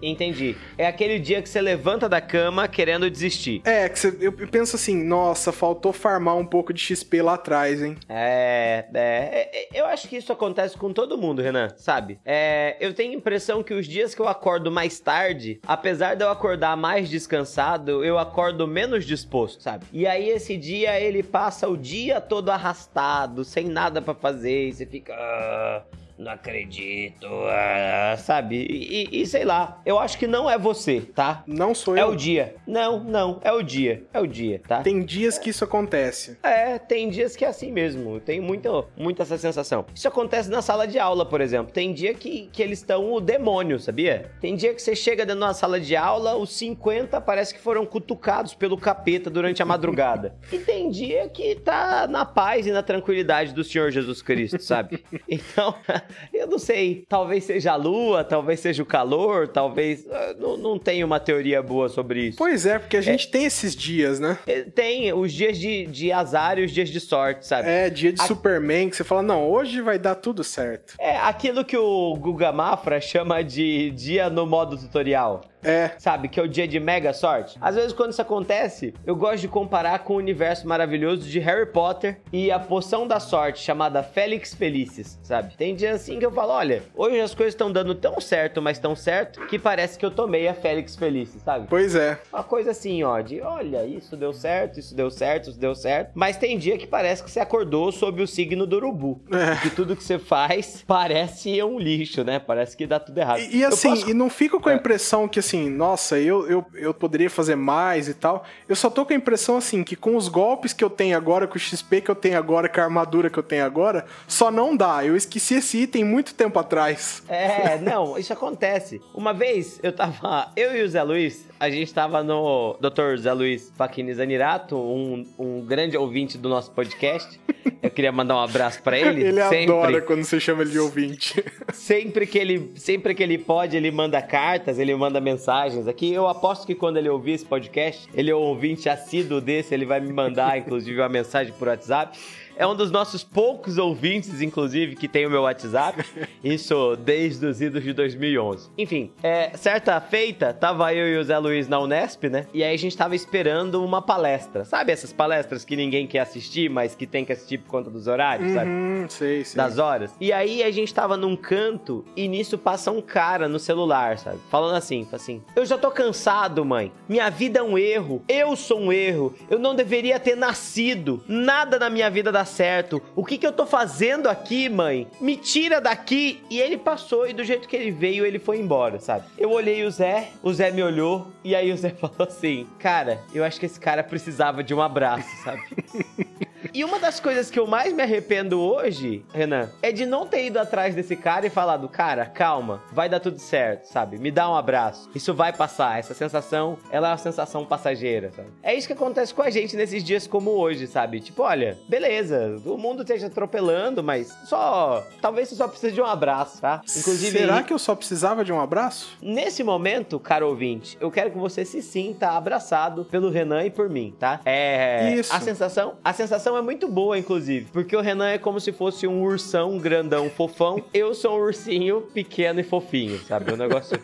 Entendi. 0.00 0.56
É 0.78 0.86
aquele 0.86 1.18
dia 1.18 1.42
que 1.42 1.48
você 1.48 1.60
levanta 1.60 2.08
da 2.08 2.20
cama 2.20 2.68
querendo 2.68 3.10
desistir. 3.10 3.62
É, 3.64 3.88
que 3.88 3.98
você, 3.98 4.16
eu 4.20 4.32
penso 4.32 4.76
assim, 4.76 5.02
nossa, 5.04 5.52
faltou 5.52 5.92
farmar 5.92 6.36
um 6.36 6.46
pouco 6.46 6.72
de 6.72 6.80
XP 6.80 7.22
lá 7.22 7.34
atrás, 7.34 7.82
hein? 7.82 7.96
É, 8.08 8.86
é, 8.94 9.50
é, 9.52 9.68
eu 9.80 9.86
acho 9.86 10.08
que 10.08 10.16
isso 10.16 10.32
acontece 10.32 10.76
com 10.76 10.92
todo 10.92 11.18
mundo, 11.18 11.42
Renan, 11.42 11.68
sabe? 11.76 12.18
É, 12.24 12.76
eu 12.80 12.94
tenho 12.94 13.12
a 13.12 13.16
impressão 13.16 13.62
que 13.62 13.74
os 13.74 13.86
dias 13.86 14.14
que 14.14 14.20
eu 14.20 14.28
acordo 14.28 14.70
mais 14.70 14.98
tarde, 15.00 15.60
apesar 15.66 16.14
de 16.14 16.24
eu 16.24 16.30
acordar 16.30 16.76
mais 16.76 17.08
descansado, 17.08 18.04
eu 18.04 18.18
acordo 18.18 18.66
menos 18.66 19.04
disposto, 19.04 19.62
sabe? 19.62 19.84
E 19.92 20.06
aí 20.06 20.28
esse 20.28 20.56
dia 20.56 20.98
ele 21.00 21.22
passa 21.22 21.68
o 21.68 21.76
dia 21.76 22.20
todo 22.20 22.50
arrastado, 22.50 23.44
sem 23.44 23.66
nada 23.66 24.00
para 24.00 24.14
fazer, 24.14 24.68
e 24.68 24.72
você 24.72 24.86
fica. 24.86 25.14
Ah, 25.14 25.82
não 26.16 26.32
acredito, 26.32 27.26
ah, 27.48 28.16
sabe? 28.16 28.56
E, 28.56 29.22
e, 29.22 29.26
sei 29.26 29.44
lá, 29.44 29.80
eu 29.84 29.98
acho 29.98 30.16
que 30.16 30.26
não 30.26 30.48
é 30.48 30.56
você, 30.56 31.00
tá? 31.00 31.42
Não 31.46 31.74
sou 31.74 31.96
é 31.96 32.02
eu. 32.02 32.04
É 32.04 32.08
o 32.10 32.16
dia. 32.16 32.54
Não, 32.66 33.02
não, 33.02 33.40
é 33.42 33.52
o 33.52 33.62
dia. 33.62 34.04
É 34.12 34.20
o 34.20 34.26
dia, 34.26 34.60
tá? 34.66 34.80
Tem 34.80 35.04
dias 35.04 35.38
que 35.38 35.50
isso 35.50 35.64
acontece. 35.64 36.38
É, 36.42 36.78
tem 36.78 37.08
dias 37.08 37.34
que 37.34 37.44
é 37.44 37.48
assim 37.48 37.72
mesmo. 37.72 38.20
Tem 38.20 38.40
muito, 38.40 38.86
muito 38.96 39.22
essa 39.22 39.36
sensação. 39.36 39.84
Isso 39.94 40.06
acontece 40.06 40.48
na 40.50 40.62
sala 40.62 40.86
de 40.86 40.98
aula, 40.98 41.26
por 41.26 41.40
exemplo. 41.40 41.72
Tem 41.72 41.92
dia 41.92 42.14
que, 42.14 42.48
que 42.52 42.62
eles 42.62 42.78
estão 42.78 43.12
o 43.12 43.20
demônio, 43.20 43.80
sabia? 43.80 44.30
Tem 44.40 44.54
dia 44.54 44.72
que 44.72 44.80
você 44.80 44.94
chega 44.94 45.26
dentro 45.26 45.40
de 45.40 45.46
uma 45.46 45.54
sala 45.54 45.80
de 45.80 45.96
aula, 45.96 46.36
os 46.36 46.50
50 46.50 47.20
parece 47.20 47.52
que 47.52 47.60
foram 47.60 47.84
cutucados 47.84 48.54
pelo 48.54 48.78
capeta 48.78 49.28
durante 49.28 49.62
a 49.62 49.66
madrugada. 49.66 50.34
e 50.52 50.58
tem 50.58 50.90
dia 50.90 51.28
que 51.28 51.56
tá 51.56 52.06
na 52.06 52.24
paz 52.24 52.66
e 52.66 52.70
na 52.70 52.82
tranquilidade 52.82 53.52
do 53.52 53.64
Senhor 53.64 53.90
Jesus 53.90 54.22
Cristo, 54.22 54.62
sabe? 54.62 55.04
Então. 55.26 55.74
eu 56.32 56.46
não 56.46 56.58
sei, 56.58 57.04
talvez 57.08 57.44
seja 57.44 57.72
a 57.72 57.76
lua, 57.76 58.24
talvez 58.24 58.60
seja 58.60 58.82
o 58.82 58.86
calor, 58.86 59.48
talvez. 59.48 60.06
Ah, 60.10 60.34
não, 60.38 60.56
não 60.56 60.78
tenho 60.78 61.06
uma 61.06 61.20
teoria 61.20 61.62
boa 61.62 61.88
sobre 61.88 62.28
isso. 62.28 62.38
Pois 62.38 62.66
é, 62.66 62.78
porque 62.78 62.96
a 62.96 63.00
gente 63.00 63.28
é, 63.28 63.30
tem 63.30 63.44
esses 63.44 63.74
dias, 63.74 64.20
né? 64.20 64.38
É, 64.46 64.62
tem 64.62 65.12
os 65.12 65.32
dias 65.32 65.58
de, 65.58 65.86
de 65.86 66.12
azar 66.12 66.58
e 66.58 66.64
os 66.64 66.72
dias 66.72 66.88
de 66.88 67.00
sorte, 67.00 67.46
sabe? 67.46 67.68
É, 67.68 67.90
dia 67.90 68.12
de 68.12 68.20
a... 68.20 68.24
Superman, 68.24 68.88
que 68.90 68.96
você 68.96 69.04
fala, 69.04 69.22
não, 69.22 69.48
hoje 69.48 69.80
vai 69.80 69.98
dar 69.98 70.14
tudo 70.14 70.42
certo. 70.44 70.94
É, 70.98 71.16
aquilo 71.16 71.64
que 71.64 71.76
o 71.76 72.14
Guga 72.16 72.52
Mafra 72.52 73.00
chama 73.00 73.42
de 73.42 73.90
dia 73.90 74.28
no 74.30 74.46
modo 74.46 74.76
tutorial. 74.76 75.42
É. 75.64 75.92
Sabe? 75.98 76.28
Que 76.28 76.38
é 76.38 76.42
o 76.42 76.48
dia 76.48 76.68
de 76.68 76.78
mega 76.78 77.12
sorte. 77.12 77.56
Às 77.60 77.74
vezes, 77.74 77.92
quando 77.92 78.12
isso 78.12 78.22
acontece, 78.22 78.94
eu 79.06 79.16
gosto 79.16 79.40
de 79.40 79.48
comparar 79.48 80.00
com 80.00 80.14
o 80.14 80.18
universo 80.18 80.68
maravilhoso 80.68 81.28
de 81.28 81.38
Harry 81.38 81.66
Potter 81.66 82.20
e 82.32 82.50
a 82.50 82.58
poção 82.58 83.06
da 83.06 83.18
sorte, 83.18 83.62
chamada 83.62 84.02
Félix 84.02 84.54
Felicis, 84.54 85.18
sabe? 85.22 85.56
Tem 85.56 85.74
dias 85.74 86.02
assim 86.02 86.18
que 86.18 86.26
eu 86.26 86.32
falo: 86.32 86.52
olha, 86.52 86.82
hoje 86.94 87.20
as 87.20 87.34
coisas 87.34 87.54
estão 87.54 87.70
dando 87.72 87.94
tão 87.94 88.20
certo, 88.20 88.60
mas 88.60 88.78
tão 88.78 88.94
certo, 88.94 89.46
que 89.46 89.58
parece 89.58 89.98
que 89.98 90.04
eu 90.04 90.10
tomei 90.10 90.48
a 90.48 90.54
Félix 90.54 90.96
Felicis, 90.96 91.42
sabe? 91.42 91.66
Pois 91.68 91.94
é. 91.94 92.18
Uma 92.32 92.42
coisa 92.42 92.70
assim, 92.70 93.02
ó, 93.02 93.20
de 93.20 93.40
olha, 93.40 93.84
isso 93.86 94.16
deu 94.16 94.32
certo, 94.32 94.78
isso 94.80 94.94
deu 94.94 95.10
certo, 95.10 95.50
isso 95.50 95.58
deu 95.58 95.74
certo. 95.74 96.12
Mas 96.14 96.36
tem 96.36 96.58
dia 96.58 96.76
que 96.76 96.86
parece 96.86 97.22
que 97.22 97.30
você 97.30 97.40
acordou 97.40 97.90
sob 97.92 98.22
o 98.22 98.26
signo 98.26 98.66
do 98.66 98.76
urubu. 98.76 99.20
É. 99.30 99.56
Que 99.62 99.70
tudo 99.70 99.96
que 99.96 100.02
você 100.02 100.18
faz 100.18 100.84
parece 100.86 101.62
um 101.62 101.78
lixo, 101.78 102.24
né? 102.24 102.38
Parece 102.38 102.76
que 102.76 102.86
dá 102.86 102.98
tudo 102.98 103.18
errado. 103.18 103.40
E, 103.40 103.58
e 103.58 103.64
assim, 103.64 103.90
posso... 103.90 104.10
e 104.10 104.14
não 104.14 104.28
fico 104.28 104.60
com 104.60 104.68
a 104.68 104.72
é. 104.72 104.76
impressão 104.76 105.28
que 105.28 105.38
assim, 105.38 105.53
assim, 105.54 105.70
nossa, 105.70 106.18
eu, 106.18 106.48
eu, 106.48 106.66
eu 106.74 106.92
poderia 106.92 107.30
fazer 107.30 107.54
mais 107.54 108.08
e 108.08 108.14
tal. 108.14 108.44
Eu 108.68 108.74
só 108.74 108.90
tô 108.90 109.06
com 109.06 109.12
a 109.12 109.16
impressão, 109.16 109.56
assim, 109.56 109.84
que 109.84 109.94
com 109.94 110.16
os 110.16 110.28
golpes 110.28 110.72
que 110.72 110.82
eu 110.82 110.90
tenho 110.90 111.16
agora, 111.16 111.46
com 111.46 111.56
o 111.56 111.58
XP 111.58 112.00
que 112.00 112.10
eu 112.10 112.14
tenho 112.14 112.36
agora, 112.36 112.68
com 112.68 112.80
a 112.80 112.84
armadura 112.84 113.30
que 113.30 113.38
eu 113.38 113.42
tenho 113.42 113.64
agora, 113.64 114.04
só 114.26 114.50
não 114.50 114.76
dá. 114.76 115.04
Eu 115.04 115.16
esqueci 115.16 115.54
esse 115.54 115.78
item 115.82 116.04
muito 116.04 116.34
tempo 116.34 116.58
atrás. 116.58 117.22
É, 117.28 117.78
não, 117.78 118.18
isso 118.18 118.32
acontece. 118.32 119.00
Uma 119.14 119.32
vez 119.32 119.78
eu 119.82 119.92
tava, 119.92 120.50
eu 120.56 120.76
e 120.76 120.82
o 120.82 120.88
Zé 120.88 121.02
Luiz, 121.02 121.46
a 121.58 121.70
gente 121.70 121.92
tava 121.94 122.22
no 122.22 122.76
Dr. 122.80 123.16
Zé 123.18 123.32
Luiz 123.32 123.72
Faquini 123.76 124.12
Zanirato, 124.12 124.76
um, 124.76 125.24
um 125.38 125.60
grande 125.60 125.96
ouvinte 125.96 126.36
do 126.36 126.48
nosso 126.48 126.70
podcast. 126.72 127.40
Eu 127.82 127.90
queria 127.90 128.12
mandar 128.12 128.36
um 128.36 128.40
abraço 128.40 128.82
para 128.82 128.98
ele. 128.98 129.22
ele 129.22 129.42
sempre. 129.42 129.64
adora 129.64 130.00
quando 130.02 130.24
você 130.24 130.40
chama 130.40 130.62
ele 130.62 130.70
de 130.70 130.78
ouvinte. 130.78 131.44
Sempre 131.72 132.26
que 132.26 132.38
ele, 132.38 132.72
sempre 132.76 133.14
que 133.14 133.22
ele 133.22 133.38
pode, 133.38 133.76
ele 133.76 133.90
manda 133.90 134.20
cartas, 134.22 134.78
ele 134.78 134.94
manda 134.94 135.20
mensagens 135.20 135.43
aqui. 135.88 136.12
Eu 136.12 136.28
aposto 136.28 136.66
que 136.66 136.74
quando 136.74 136.96
ele 136.96 137.08
ouvir 137.08 137.32
esse 137.32 137.44
podcast, 137.44 138.08
ele 138.14 138.30
é 138.30 138.34
um 138.34 138.40
ouvinte 138.40 138.88
assíduo 138.88 139.40
desse, 139.40 139.74
ele 139.74 139.84
vai 139.84 140.00
me 140.00 140.12
mandar, 140.12 140.56
inclusive, 140.58 141.00
uma 141.00 141.08
mensagem 141.08 141.52
por 141.52 141.68
WhatsApp. 141.68 142.18
É 142.56 142.64
um 142.64 142.76
dos 142.76 142.90
nossos 142.90 143.24
poucos 143.24 143.78
ouvintes, 143.78 144.40
inclusive, 144.40 144.94
que 144.94 145.08
tem 145.08 145.26
o 145.26 145.30
meu 145.30 145.42
WhatsApp. 145.42 146.04
Isso 146.42 146.96
desde 146.96 147.44
os 147.46 147.60
idos 147.60 147.82
de 147.82 147.92
2011. 147.92 148.70
Enfim, 148.78 149.10
é, 149.22 149.56
certa 149.56 150.00
feita, 150.00 150.52
tava 150.52 150.94
eu 150.94 151.08
e 151.08 151.18
o 151.18 151.24
Zé 151.24 151.36
Luiz 151.36 151.66
na 151.66 151.80
Unesp, 151.80 152.24
né? 152.28 152.46
E 152.54 152.62
aí 152.62 152.72
a 152.72 152.78
gente 152.78 152.96
tava 152.96 153.16
esperando 153.16 153.84
uma 153.84 154.00
palestra. 154.00 154.64
Sabe 154.64 154.92
essas 154.92 155.12
palestras 155.12 155.64
que 155.64 155.74
ninguém 155.74 156.06
quer 156.06 156.20
assistir, 156.20 156.70
mas 156.70 156.94
que 156.94 157.08
tem 157.08 157.24
que 157.24 157.32
assistir 157.32 157.58
por 157.58 157.68
conta 157.68 157.90
dos 157.90 158.06
horários, 158.06 158.48
uhum, 158.50 158.54
sabe? 158.54 158.70
Sei, 159.08 159.44
sei. 159.44 159.56
Das 159.56 159.78
horas. 159.78 160.14
E 160.20 160.32
aí 160.32 160.62
a 160.62 160.70
gente 160.70 160.94
tava 160.94 161.16
num 161.16 161.34
canto 161.34 162.04
e 162.14 162.28
nisso 162.28 162.56
passa 162.56 162.92
um 162.92 163.02
cara 163.02 163.48
no 163.48 163.58
celular, 163.58 164.16
sabe? 164.16 164.38
Falando 164.48 164.76
assim, 164.76 165.06
assim: 165.10 165.33
Eu 165.54 165.64
já 165.64 165.78
tô 165.78 165.90
cansado, 165.90 166.64
mãe. 166.64 166.92
Minha 167.08 167.30
vida 167.30 167.60
é 167.60 167.62
um 167.62 167.78
erro. 167.78 168.22
Eu 168.28 168.56
sou 168.56 168.80
um 168.80 168.92
erro. 168.92 169.34
Eu 169.50 169.58
não 169.58 169.74
deveria 169.74 170.18
ter 170.18 170.36
nascido. 170.36 171.22
Nada 171.26 171.78
na 171.78 171.88
minha 171.88 172.10
vida 172.10 172.30
dá 172.30 172.44
certo. 172.44 173.02
O 173.14 173.24
que 173.24 173.38
que 173.38 173.46
eu 173.46 173.52
tô 173.52 173.66
fazendo 173.66 174.28
aqui, 174.28 174.68
mãe? 174.68 175.08
Me 175.20 175.36
tira 175.36 175.80
daqui. 175.80 176.42
E 176.50 176.60
ele 176.60 176.76
passou 176.76 177.28
e 177.28 177.32
do 177.32 177.44
jeito 177.44 177.68
que 177.68 177.76
ele 177.76 177.90
veio, 177.90 178.26
ele 178.26 178.38
foi 178.38 178.58
embora, 178.58 178.98
sabe? 179.00 179.24
Eu 179.38 179.50
olhei 179.50 179.84
o 179.84 179.90
Zé, 179.90 180.30
o 180.42 180.52
Zé 180.52 180.70
me 180.70 180.82
olhou 180.82 181.28
e 181.42 181.54
aí 181.54 181.72
o 181.72 181.76
Zé 181.76 181.90
falou 181.98 182.28
assim: 182.28 182.66
Cara, 182.78 183.20
eu 183.34 183.44
acho 183.44 183.58
que 183.58 183.66
esse 183.66 183.78
cara 183.78 184.02
precisava 184.02 184.62
de 184.62 184.74
um 184.74 184.80
abraço, 184.80 185.28
sabe? 185.42 185.62
E 186.74 186.82
uma 186.82 186.98
das 186.98 187.20
coisas 187.20 187.52
que 187.52 187.58
eu 187.60 187.68
mais 187.68 187.92
me 187.92 188.02
arrependo 188.02 188.60
hoje, 188.60 189.24
Renan, 189.32 189.70
é 189.80 189.92
de 189.92 190.04
não 190.04 190.26
ter 190.26 190.46
ido 190.46 190.58
atrás 190.58 190.92
desse 190.92 191.14
cara 191.14 191.46
e 191.46 191.50
falado, 191.50 191.88
cara, 191.88 192.26
calma, 192.26 192.82
vai 192.90 193.08
dar 193.08 193.20
tudo 193.20 193.38
certo, 193.38 193.84
sabe? 193.84 194.18
Me 194.18 194.28
dá 194.32 194.50
um 194.50 194.56
abraço. 194.56 195.08
Isso 195.14 195.32
vai 195.32 195.52
passar. 195.52 196.00
Essa 196.00 196.14
sensação, 196.14 196.76
ela 196.90 197.06
é 197.06 197.10
uma 197.12 197.16
sensação 197.16 197.64
passageira, 197.64 198.32
sabe? 198.34 198.48
É 198.60 198.74
isso 198.74 198.88
que 198.88 198.92
acontece 198.92 199.32
com 199.32 199.42
a 199.42 199.50
gente 199.50 199.76
nesses 199.76 200.02
dias 200.02 200.26
como 200.26 200.50
hoje, 200.50 200.88
sabe? 200.88 201.20
Tipo, 201.20 201.44
olha, 201.44 201.78
beleza, 201.88 202.60
o 202.66 202.76
mundo 202.76 203.02
esteja 203.02 203.28
atropelando, 203.28 204.02
mas 204.02 204.36
só. 204.44 205.06
Talvez 205.22 205.50
você 205.50 205.54
só 205.54 205.68
precise 205.68 205.92
de 205.92 206.00
um 206.00 206.06
abraço, 206.06 206.60
tá? 206.60 206.80
Inclusive. 206.84 207.38
Será 207.38 207.62
que 207.62 207.72
eu 207.72 207.78
só 207.78 207.94
precisava 207.94 208.44
de 208.44 208.52
um 208.52 208.60
abraço? 208.60 209.16
Nesse 209.22 209.62
momento, 209.62 210.18
caro 210.18 210.48
ouvinte, 210.48 210.98
eu 211.00 211.08
quero 211.08 211.30
que 211.30 211.38
você 211.38 211.64
se 211.64 211.80
sinta 211.80 212.30
abraçado 212.30 213.04
pelo 213.04 213.30
Renan 213.30 213.64
e 213.64 213.70
por 213.70 213.88
mim, 213.88 214.12
tá? 214.18 214.40
É. 214.44 215.14
Isso. 215.14 215.32
A 215.32 215.38
sensação, 215.38 215.94
a 216.02 216.12
sensação 216.12 216.56
é 216.56 216.63
muito 216.64 216.88
boa, 216.88 217.18
inclusive, 217.18 217.66
porque 217.72 217.96
o 217.96 218.00
Renan 218.00 218.30
é 218.30 218.38
como 218.38 218.58
se 218.58 218.72
fosse 218.72 219.06
um 219.06 219.22
ursão 219.22 219.78
grandão, 219.78 220.28
fofão. 220.30 220.82
Eu 220.92 221.14
sou 221.14 221.38
um 221.38 221.42
ursinho 221.42 222.00
pequeno 222.12 222.60
e 222.60 222.64
fofinho, 222.64 223.18
sabe? 223.20 223.52
O 223.52 223.56
negócio. 223.56 223.98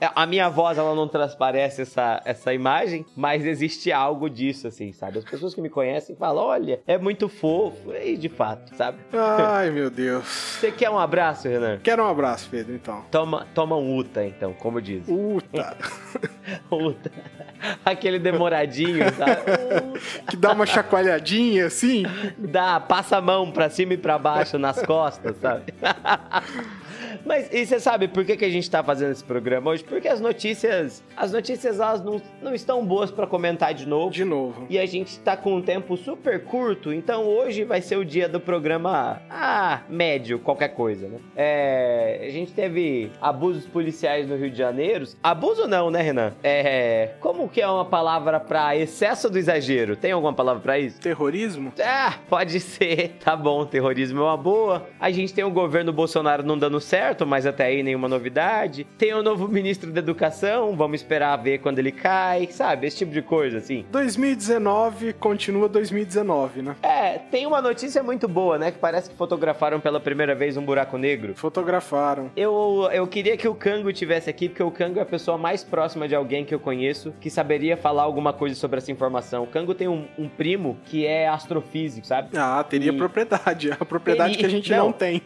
É, 0.00 0.10
a 0.14 0.26
minha 0.26 0.48
voz, 0.48 0.78
ela 0.78 0.94
não 0.94 1.08
transparece 1.08 1.82
essa, 1.82 2.20
essa 2.24 2.52
imagem, 2.52 3.04
mas 3.16 3.44
existe 3.44 3.90
algo 3.90 4.28
disso, 4.28 4.68
assim, 4.68 4.92
sabe? 4.92 5.18
As 5.18 5.24
pessoas 5.24 5.54
que 5.54 5.60
me 5.60 5.70
conhecem 5.70 6.14
falam: 6.14 6.44
olha, 6.44 6.80
é 6.86 6.98
muito 6.98 7.28
fofo. 7.28 7.92
E 7.94 8.16
de 8.16 8.28
fato, 8.28 8.76
sabe? 8.76 8.98
Ai, 9.12 9.70
meu 9.70 9.90
Deus. 9.90 10.24
Você 10.60 10.70
quer 10.70 10.90
um 10.90 10.98
abraço, 10.98 11.48
Renan? 11.48 11.78
Quero 11.82 12.02
um 12.02 12.08
abraço, 12.08 12.48
Pedro, 12.50 12.74
então. 12.74 13.04
Toma, 13.10 13.46
toma 13.54 13.76
um 13.76 13.96
Uta, 13.96 14.24
então, 14.24 14.52
como 14.52 14.80
diz. 14.80 15.04
Uta. 15.08 15.76
Uta. 16.70 17.10
Aquele 17.84 18.18
demoradinho, 18.18 19.04
sabe? 19.14 19.42
que 20.28 20.36
dá 20.36 20.52
uma 20.52 20.66
chacoalhadinha 20.66 21.66
assim. 21.66 22.04
Dá, 22.36 22.80
passa 22.80 23.16
a 23.16 23.20
mão 23.20 23.50
pra 23.50 23.70
cima 23.70 23.94
e 23.94 23.96
pra 23.96 24.18
baixo 24.18 24.58
nas 24.58 24.82
costas, 24.82 25.36
sabe? 25.40 25.72
Mas 27.24 27.48
e 27.52 27.64
você 27.64 27.78
sabe 27.78 28.08
por 28.08 28.24
que, 28.24 28.36
que 28.36 28.44
a 28.44 28.50
gente 28.50 28.70
tá 28.70 28.82
fazendo 28.82 29.12
esse 29.12 29.24
programa 29.24 29.70
hoje? 29.70 29.84
Porque 29.84 30.08
as 30.08 30.20
notícias, 30.20 31.02
as 31.16 31.32
notícias 31.32 31.80
elas 31.80 32.02
não, 32.02 32.20
não 32.40 32.54
estão 32.54 32.84
boas 32.84 33.10
para 33.10 33.26
comentar 33.26 33.74
de 33.74 33.86
novo. 33.86 34.10
De 34.10 34.24
novo. 34.24 34.66
E 34.68 34.78
a 34.78 34.86
gente 34.86 35.18
tá 35.20 35.36
com 35.36 35.56
um 35.56 35.62
tempo 35.62 35.96
super 35.96 36.44
curto, 36.44 36.92
então 36.92 37.24
hoje 37.24 37.64
vai 37.64 37.80
ser 37.80 37.96
o 37.96 38.04
dia 38.04 38.28
do 38.28 38.40
programa, 38.40 39.20
ah, 39.30 39.82
médio, 39.88 40.38
qualquer 40.38 40.68
coisa, 40.68 41.08
né? 41.08 41.18
É, 41.36 42.24
a 42.26 42.30
gente 42.30 42.52
teve 42.52 43.10
abusos 43.20 43.66
policiais 43.66 44.28
no 44.28 44.36
Rio 44.36 44.50
de 44.50 44.58
Janeiro. 44.58 45.06
Abuso 45.22 45.66
não, 45.66 45.90
né, 45.90 46.02
Renan? 46.02 46.32
É, 46.42 47.10
como 47.20 47.48
que 47.48 47.60
é 47.60 47.68
uma 47.68 47.84
palavra 47.84 48.40
para 48.40 48.76
excesso 48.76 49.30
do 49.30 49.38
exagero? 49.38 49.96
Tem 49.96 50.12
alguma 50.12 50.32
palavra 50.32 50.62
para 50.62 50.78
isso? 50.78 51.00
Terrorismo? 51.00 51.72
Ah, 51.82 52.14
pode 52.28 52.58
ser. 52.60 53.12
Tá 53.22 53.36
bom, 53.36 53.64
terrorismo 53.64 54.20
é 54.20 54.22
uma 54.24 54.36
boa. 54.36 54.88
A 54.98 55.10
gente 55.10 55.32
tem 55.32 55.44
o 55.44 55.50
governo 55.50 55.92
Bolsonaro 55.92 56.42
não 56.42 56.58
dando 56.58 56.80
certo 56.80 57.11
certo, 57.12 57.26
mas 57.26 57.46
até 57.46 57.66
aí 57.66 57.82
nenhuma 57.82 58.08
novidade. 58.08 58.86
Tem 58.96 59.12
o 59.12 59.22
novo 59.22 59.46
ministro 59.46 59.90
da 59.90 60.00
Educação, 60.00 60.74
vamos 60.74 61.00
esperar 61.00 61.36
ver 61.36 61.58
quando 61.58 61.78
ele 61.78 61.92
cai, 61.92 62.48
sabe? 62.50 62.86
Esse 62.86 62.98
tipo 62.98 63.12
de 63.12 63.20
coisa, 63.20 63.58
assim. 63.58 63.84
2019 63.90 65.12
continua 65.14 65.68
2019, 65.68 66.62
né? 66.62 66.76
É, 66.82 67.18
tem 67.18 67.46
uma 67.46 67.60
notícia 67.60 68.02
muito 68.02 68.26
boa, 68.26 68.58
né? 68.58 68.70
Que 68.70 68.78
parece 68.78 69.10
que 69.10 69.16
fotografaram 69.16 69.78
pela 69.78 70.00
primeira 70.00 70.34
vez 70.34 70.56
um 70.56 70.64
buraco 70.64 70.96
negro. 70.96 71.34
Fotografaram. 71.36 72.30
Eu, 72.34 72.88
eu 72.92 73.06
queria 73.06 73.36
que 73.36 73.46
o 73.46 73.54
Kango 73.54 73.92
tivesse 73.92 74.30
aqui, 74.30 74.48
porque 74.48 74.62
o 74.62 74.70
Kango 74.70 74.98
é 74.98 75.02
a 75.02 75.06
pessoa 75.06 75.36
mais 75.36 75.62
próxima 75.62 76.08
de 76.08 76.14
alguém 76.14 76.44
que 76.44 76.54
eu 76.54 76.60
conheço 76.60 77.12
que 77.20 77.28
saberia 77.28 77.76
falar 77.76 78.02
alguma 78.02 78.32
coisa 78.32 78.54
sobre 78.54 78.78
essa 78.78 78.90
informação. 78.90 79.44
O 79.44 79.46
Kango 79.46 79.74
tem 79.74 79.88
um, 79.88 80.06
um 80.18 80.28
primo 80.28 80.78
que 80.86 81.06
é 81.06 81.28
astrofísico, 81.28 82.06
sabe? 82.06 82.36
Ah, 82.36 82.64
teria 82.68 82.92
e... 82.92 82.96
propriedade. 82.96 83.70
A 83.78 83.84
propriedade 83.84 84.34
ele... 84.34 84.38
que 84.38 84.46
a 84.46 84.48
gente 84.48 84.70
não, 84.70 84.86
não 84.86 84.92
tem. 84.92 85.22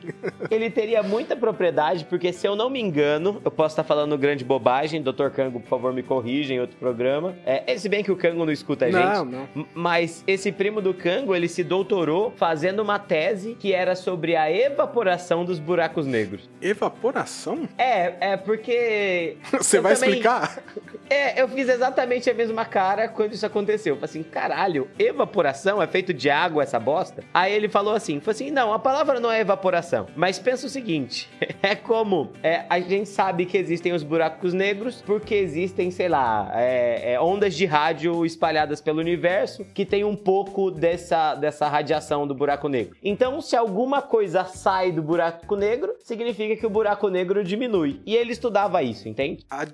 ele 0.50 0.70
teria 0.70 1.02
muita 1.02 1.36
propriedade 1.36 1.75
porque 2.06 2.32
se 2.32 2.46
eu 2.46 2.56
não 2.56 2.70
me 2.70 2.80
engano, 2.80 3.40
eu 3.44 3.50
posso 3.50 3.72
estar 3.72 3.84
falando 3.84 4.16
grande 4.16 4.44
bobagem, 4.44 5.02
Dr. 5.02 5.28
Kango, 5.34 5.60
por 5.60 5.68
favor, 5.68 5.92
me 5.92 6.02
corrija 6.02 6.54
em 6.54 6.60
outro 6.60 6.76
programa. 6.76 7.34
É, 7.44 7.76
se 7.76 7.88
bem 7.88 8.02
que 8.02 8.10
o 8.10 8.16
Kango 8.16 8.44
não 8.44 8.52
escuta 8.52 8.86
a 8.86 8.90
gente. 8.90 9.02
Não, 9.02 9.24
não. 9.24 9.66
Mas 9.74 10.24
esse 10.26 10.50
primo 10.50 10.80
do 10.80 10.94
Kango, 10.94 11.34
ele 11.34 11.48
se 11.48 11.62
doutorou 11.62 12.32
fazendo 12.36 12.80
uma 12.80 12.98
tese 12.98 13.54
que 13.58 13.72
era 13.72 13.94
sobre 13.94 14.36
a 14.36 14.50
evaporação 14.50 15.44
dos 15.44 15.58
buracos 15.58 16.06
negros. 16.06 16.48
Evaporação? 16.60 17.68
É, 17.76 18.32
é 18.32 18.36
porque. 18.36 19.36
Você 19.52 19.80
vai 19.80 19.94
também... 19.94 20.10
explicar? 20.10 20.62
É, 21.08 21.40
eu 21.40 21.48
fiz 21.48 21.68
exatamente 21.68 22.28
a 22.28 22.34
mesma 22.34 22.64
cara 22.64 23.08
quando 23.08 23.32
isso 23.32 23.46
aconteceu. 23.46 23.94
Eu 23.94 24.00
falei 24.00 24.10
assim, 24.10 24.22
caralho, 24.22 24.88
evaporação 24.98 25.80
é 25.82 25.86
feito 25.86 26.12
de 26.12 26.28
água 26.28 26.62
essa 26.62 26.80
bosta? 26.80 27.22
Aí 27.32 27.52
ele 27.52 27.68
falou 27.68 27.94
assim, 27.94 28.18
falou 28.20 28.32
assim, 28.32 28.50
não, 28.50 28.72
a 28.72 28.78
palavra 28.78 29.20
não 29.20 29.30
é 29.30 29.40
evaporação, 29.40 30.06
mas 30.16 30.38
pensa 30.38 30.66
o 30.66 30.70
seguinte, 30.70 31.28
é 31.66 31.74
como 31.74 32.30
é, 32.42 32.64
a 32.70 32.78
gente 32.78 33.08
sabe 33.08 33.44
que 33.44 33.58
existem 33.58 33.92
os 33.92 34.02
buracos 34.02 34.54
negros 34.54 35.02
porque 35.02 35.34
existem, 35.34 35.90
sei 35.90 36.08
lá, 36.08 36.50
é, 36.54 37.14
é, 37.14 37.20
ondas 37.20 37.54
de 37.54 37.66
rádio 37.66 38.24
espalhadas 38.24 38.80
pelo 38.80 39.00
universo 39.00 39.64
que 39.74 39.84
tem 39.84 40.04
um 40.04 40.14
pouco 40.14 40.70
dessa, 40.70 41.34
dessa 41.34 41.68
radiação 41.68 42.26
do 42.26 42.34
buraco 42.34 42.68
negro. 42.68 42.96
Então, 43.02 43.40
se 43.40 43.56
alguma 43.56 44.00
coisa 44.00 44.44
sai 44.44 44.92
do 44.92 45.02
buraco 45.02 45.56
negro, 45.56 45.94
significa 45.98 46.56
que 46.56 46.66
o 46.66 46.70
buraco 46.70 47.08
negro 47.08 47.42
diminui. 47.42 48.00
E 48.06 48.14
ele 48.14 48.32
estudava 48.32 48.82
isso, 48.82 49.08
entende? 49.08 49.44
A 49.50 49.66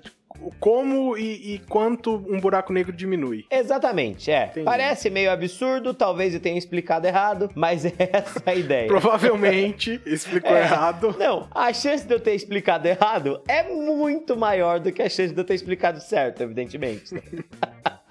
como 0.59 1.17
e, 1.17 1.55
e, 1.55 1.59
quanto 1.59 2.15
um 2.27 2.39
buraco 2.39 2.73
negro 2.73 2.91
diminui. 2.91 3.45
Exatamente, 3.49 4.31
é. 4.31 4.45
Entendi. 4.45 4.65
Parece 4.65 5.09
meio 5.09 5.31
absurdo, 5.31 5.93
talvez 5.93 6.33
eu 6.33 6.39
tenha 6.39 6.57
explicado 6.57 7.07
errado, 7.07 7.49
mas 7.55 7.85
é 7.85 7.93
essa 7.97 8.41
a 8.45 8.55
ideia. 8.55 8.87
Provavelmente 8.87 10.01
explicou 10.05 10.55
é. 10.55 10.61
errado. 10.61 11.15
Não, 11.17 11.47
a 11.51 11.71
chance 11.73 12.05
de 12.05 12.13
eu 12.13 12.19
ter 12.19 12.33
explicado 12.33 12.87
errado 12.87 13.41
é 13.47 13.63
muito 13.63 14.35
maior 14.35 14.79
do 14.79 14.91
que 14.91 15.01
a 15.01 15.09
chance 15.09 15.33
de 15.33 15.39
eu 15.39 15.45
ter 15.45 15.55
explicado 15.55 15.99
certo, 16.01 16.41
evidentemente. 16.43 17.13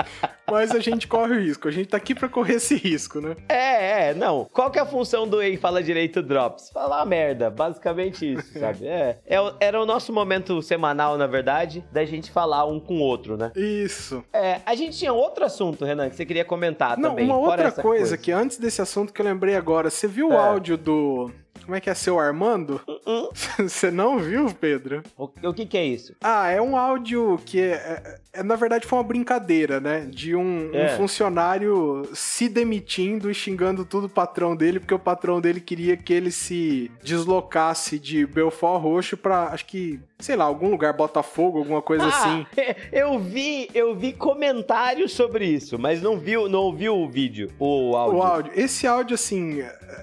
Mas 0.51 0.73
a 0.73 0.81
gente 0.81 1.09
corre 1.09 1.35
o 1.35 1.41
risco. 1.41 1.67
A 1.67 1.71
gente 1.71 1.89
tá 1.89 1.97
aqui 1.97 2.15
pra 2.15 2.29
correr 2.29 2.55
esse 2.55 2.77
risco, 2.77 3.21
né? 3.21 3.35
É, 3.49 4.11
é, 4.11 4.15
não. 4.15 4.47
Qual 4.53 4.71
que 4.71 4.79
é 4.79 4.83
a 4.83 4.87
função 4.87 5.27
do 5.27 5.41
Ei 5.41 5.57
Fala 5.57 5.83
Direito 5.83 6.23
Drops? 6.23 6.71
Falar 6.71 7.05
merda, 7.07 7.49
basicamente 7.49 8.35
isso, 8.35 8.53
sabe? 8.61 8.87
É, 8.87 9.19
é, 9.27 9.37
era 9.61 9.81
o 9.81 9.87
nosso 9.87 10.13
momento 10.13 10.61
semanal, 10.61 11.17
na 11.17 11.27
verdade, 11.27 11.85
da 11.91 12.05
gente 12.05 12.31
falar 12.31 12.67
um 12.67 12.79
com 12.79 12.97
o 12.97 13.01
outro, 13.01 13.37
né? 13.37 13.51
Isso. 13.57 14.23
É, 14.33 14.61
a 14.67 14.75
gente 14.75 14.99
tinha 14.99 15.13
outro 15.13 15.45
assunto, 15.45 15.85
Renan, 15.85 16.11
que 16.11 16.17
você 16.17 16.27
queria 16.27 16.45
comentar 16.45 16.99
não, 16.99 17.11
também. 17.11 17.25
Uma 17.25 17.39
outra 17.39 17.71
coisa, 17.71 17.83
coisa, 17.83 18.19
que 18.19 18.31
antes 18.31 18.59
desse 18.59 18.83
assunto 18.83 19.13
que 19.13 19.21
eu 19.21 19.25
lembrei 19.25 19.57
agora, 19.57 19.89
você 19.89 20.07
viu 20.07 20.33
é. 20.33 20.35
o 20.35 20.39
áudio 20.39 20.77
do 20.77 21.31
como 21.65 21.77
é 21.77 21.81
que 21.81 21.91
é 21.91 21.95
seu 21.95 22.19
Armando? 22.19 22.81
Você 23.59 23.91
não 23.91 24.19
viu, 24.19 24.53
Pedro? 24.53 25.03
O, 25.17 25.25
o, 25.25 25.55
que, 25.55 25.67
que 25.67 25.77
é 25.77 25.85
isso? 25.85 26.15
Ah, 26.21 26.49
é 26.49 26.61
um 26.61 26.77
áudio 26.77 27.41
que 27.45 27.61
é, 27.61 27.73
é, 27.73 28.41
é 28.41 28.43
na 28.43 28.57
verdade 28.57 28.87
foi 28.87 28.99
uma 28.99 29.05
brincadeira, 29.05 29.81
né? 29.81 30.07
De 30.09 30.35
um, 30.35 30.71
é. 30.73 30.87
um, 30.87 30.97
funcionário 30.97 32.09
se 32.15 32.49
demitindo 32.49 33.31
e 33.31 33.35
xingando 33.35 33.85
tudo 33.85 34.07
o 34.07 34.11
patrão 34.11 34.57
dele, 34.57 34.81
porque 34.81 34.95
o 34.95 34.99
patrão 34.99 35.41
dele 35.41 35.61
queria 35.61 35.97
que 35.97 36.13
ele 36.13 36.31
se 36.31 36.91
deslocasse 37.03 37.99
de 37.99 38.27
Belfort 38.27 38.83
Roxo 38.83 39.17
para 39.17 39.49
acho 39.49 39.67
que 39.67 40.01
sei 40.23 40.37
lá, 40.37 40.45
algum 40.45 40.71
lugar, 40.71 40.93
Botafogo, 40.93 41.59
alguma 41.59 41.83
coisa 41.83 42.05
ah, 42.05 42.09
assim. 42.09 42.47
Eu 42.93 43.19
vi, 43.19 43.69
eu 43.75 43.95
vi 43.95 44.13
comentários 44.13 45.13
sobre 45.13 45.47
isso, 45.47 45.79
mas 45.79 46.01
não 46.01 46.19
vi, 46.19 46.35
não 46.49 46.61
ouvi 46.61 46.89
o 46.89 47.09
vídeo, 47.09 47.51
o 47.59 47.97
áudio. 47.97 48.19
O 48.19 48.23
áudio. 48.23 48.53
Esse 48.55 48.87
áudio, 48.87 49.15
assim, 49.15 49.63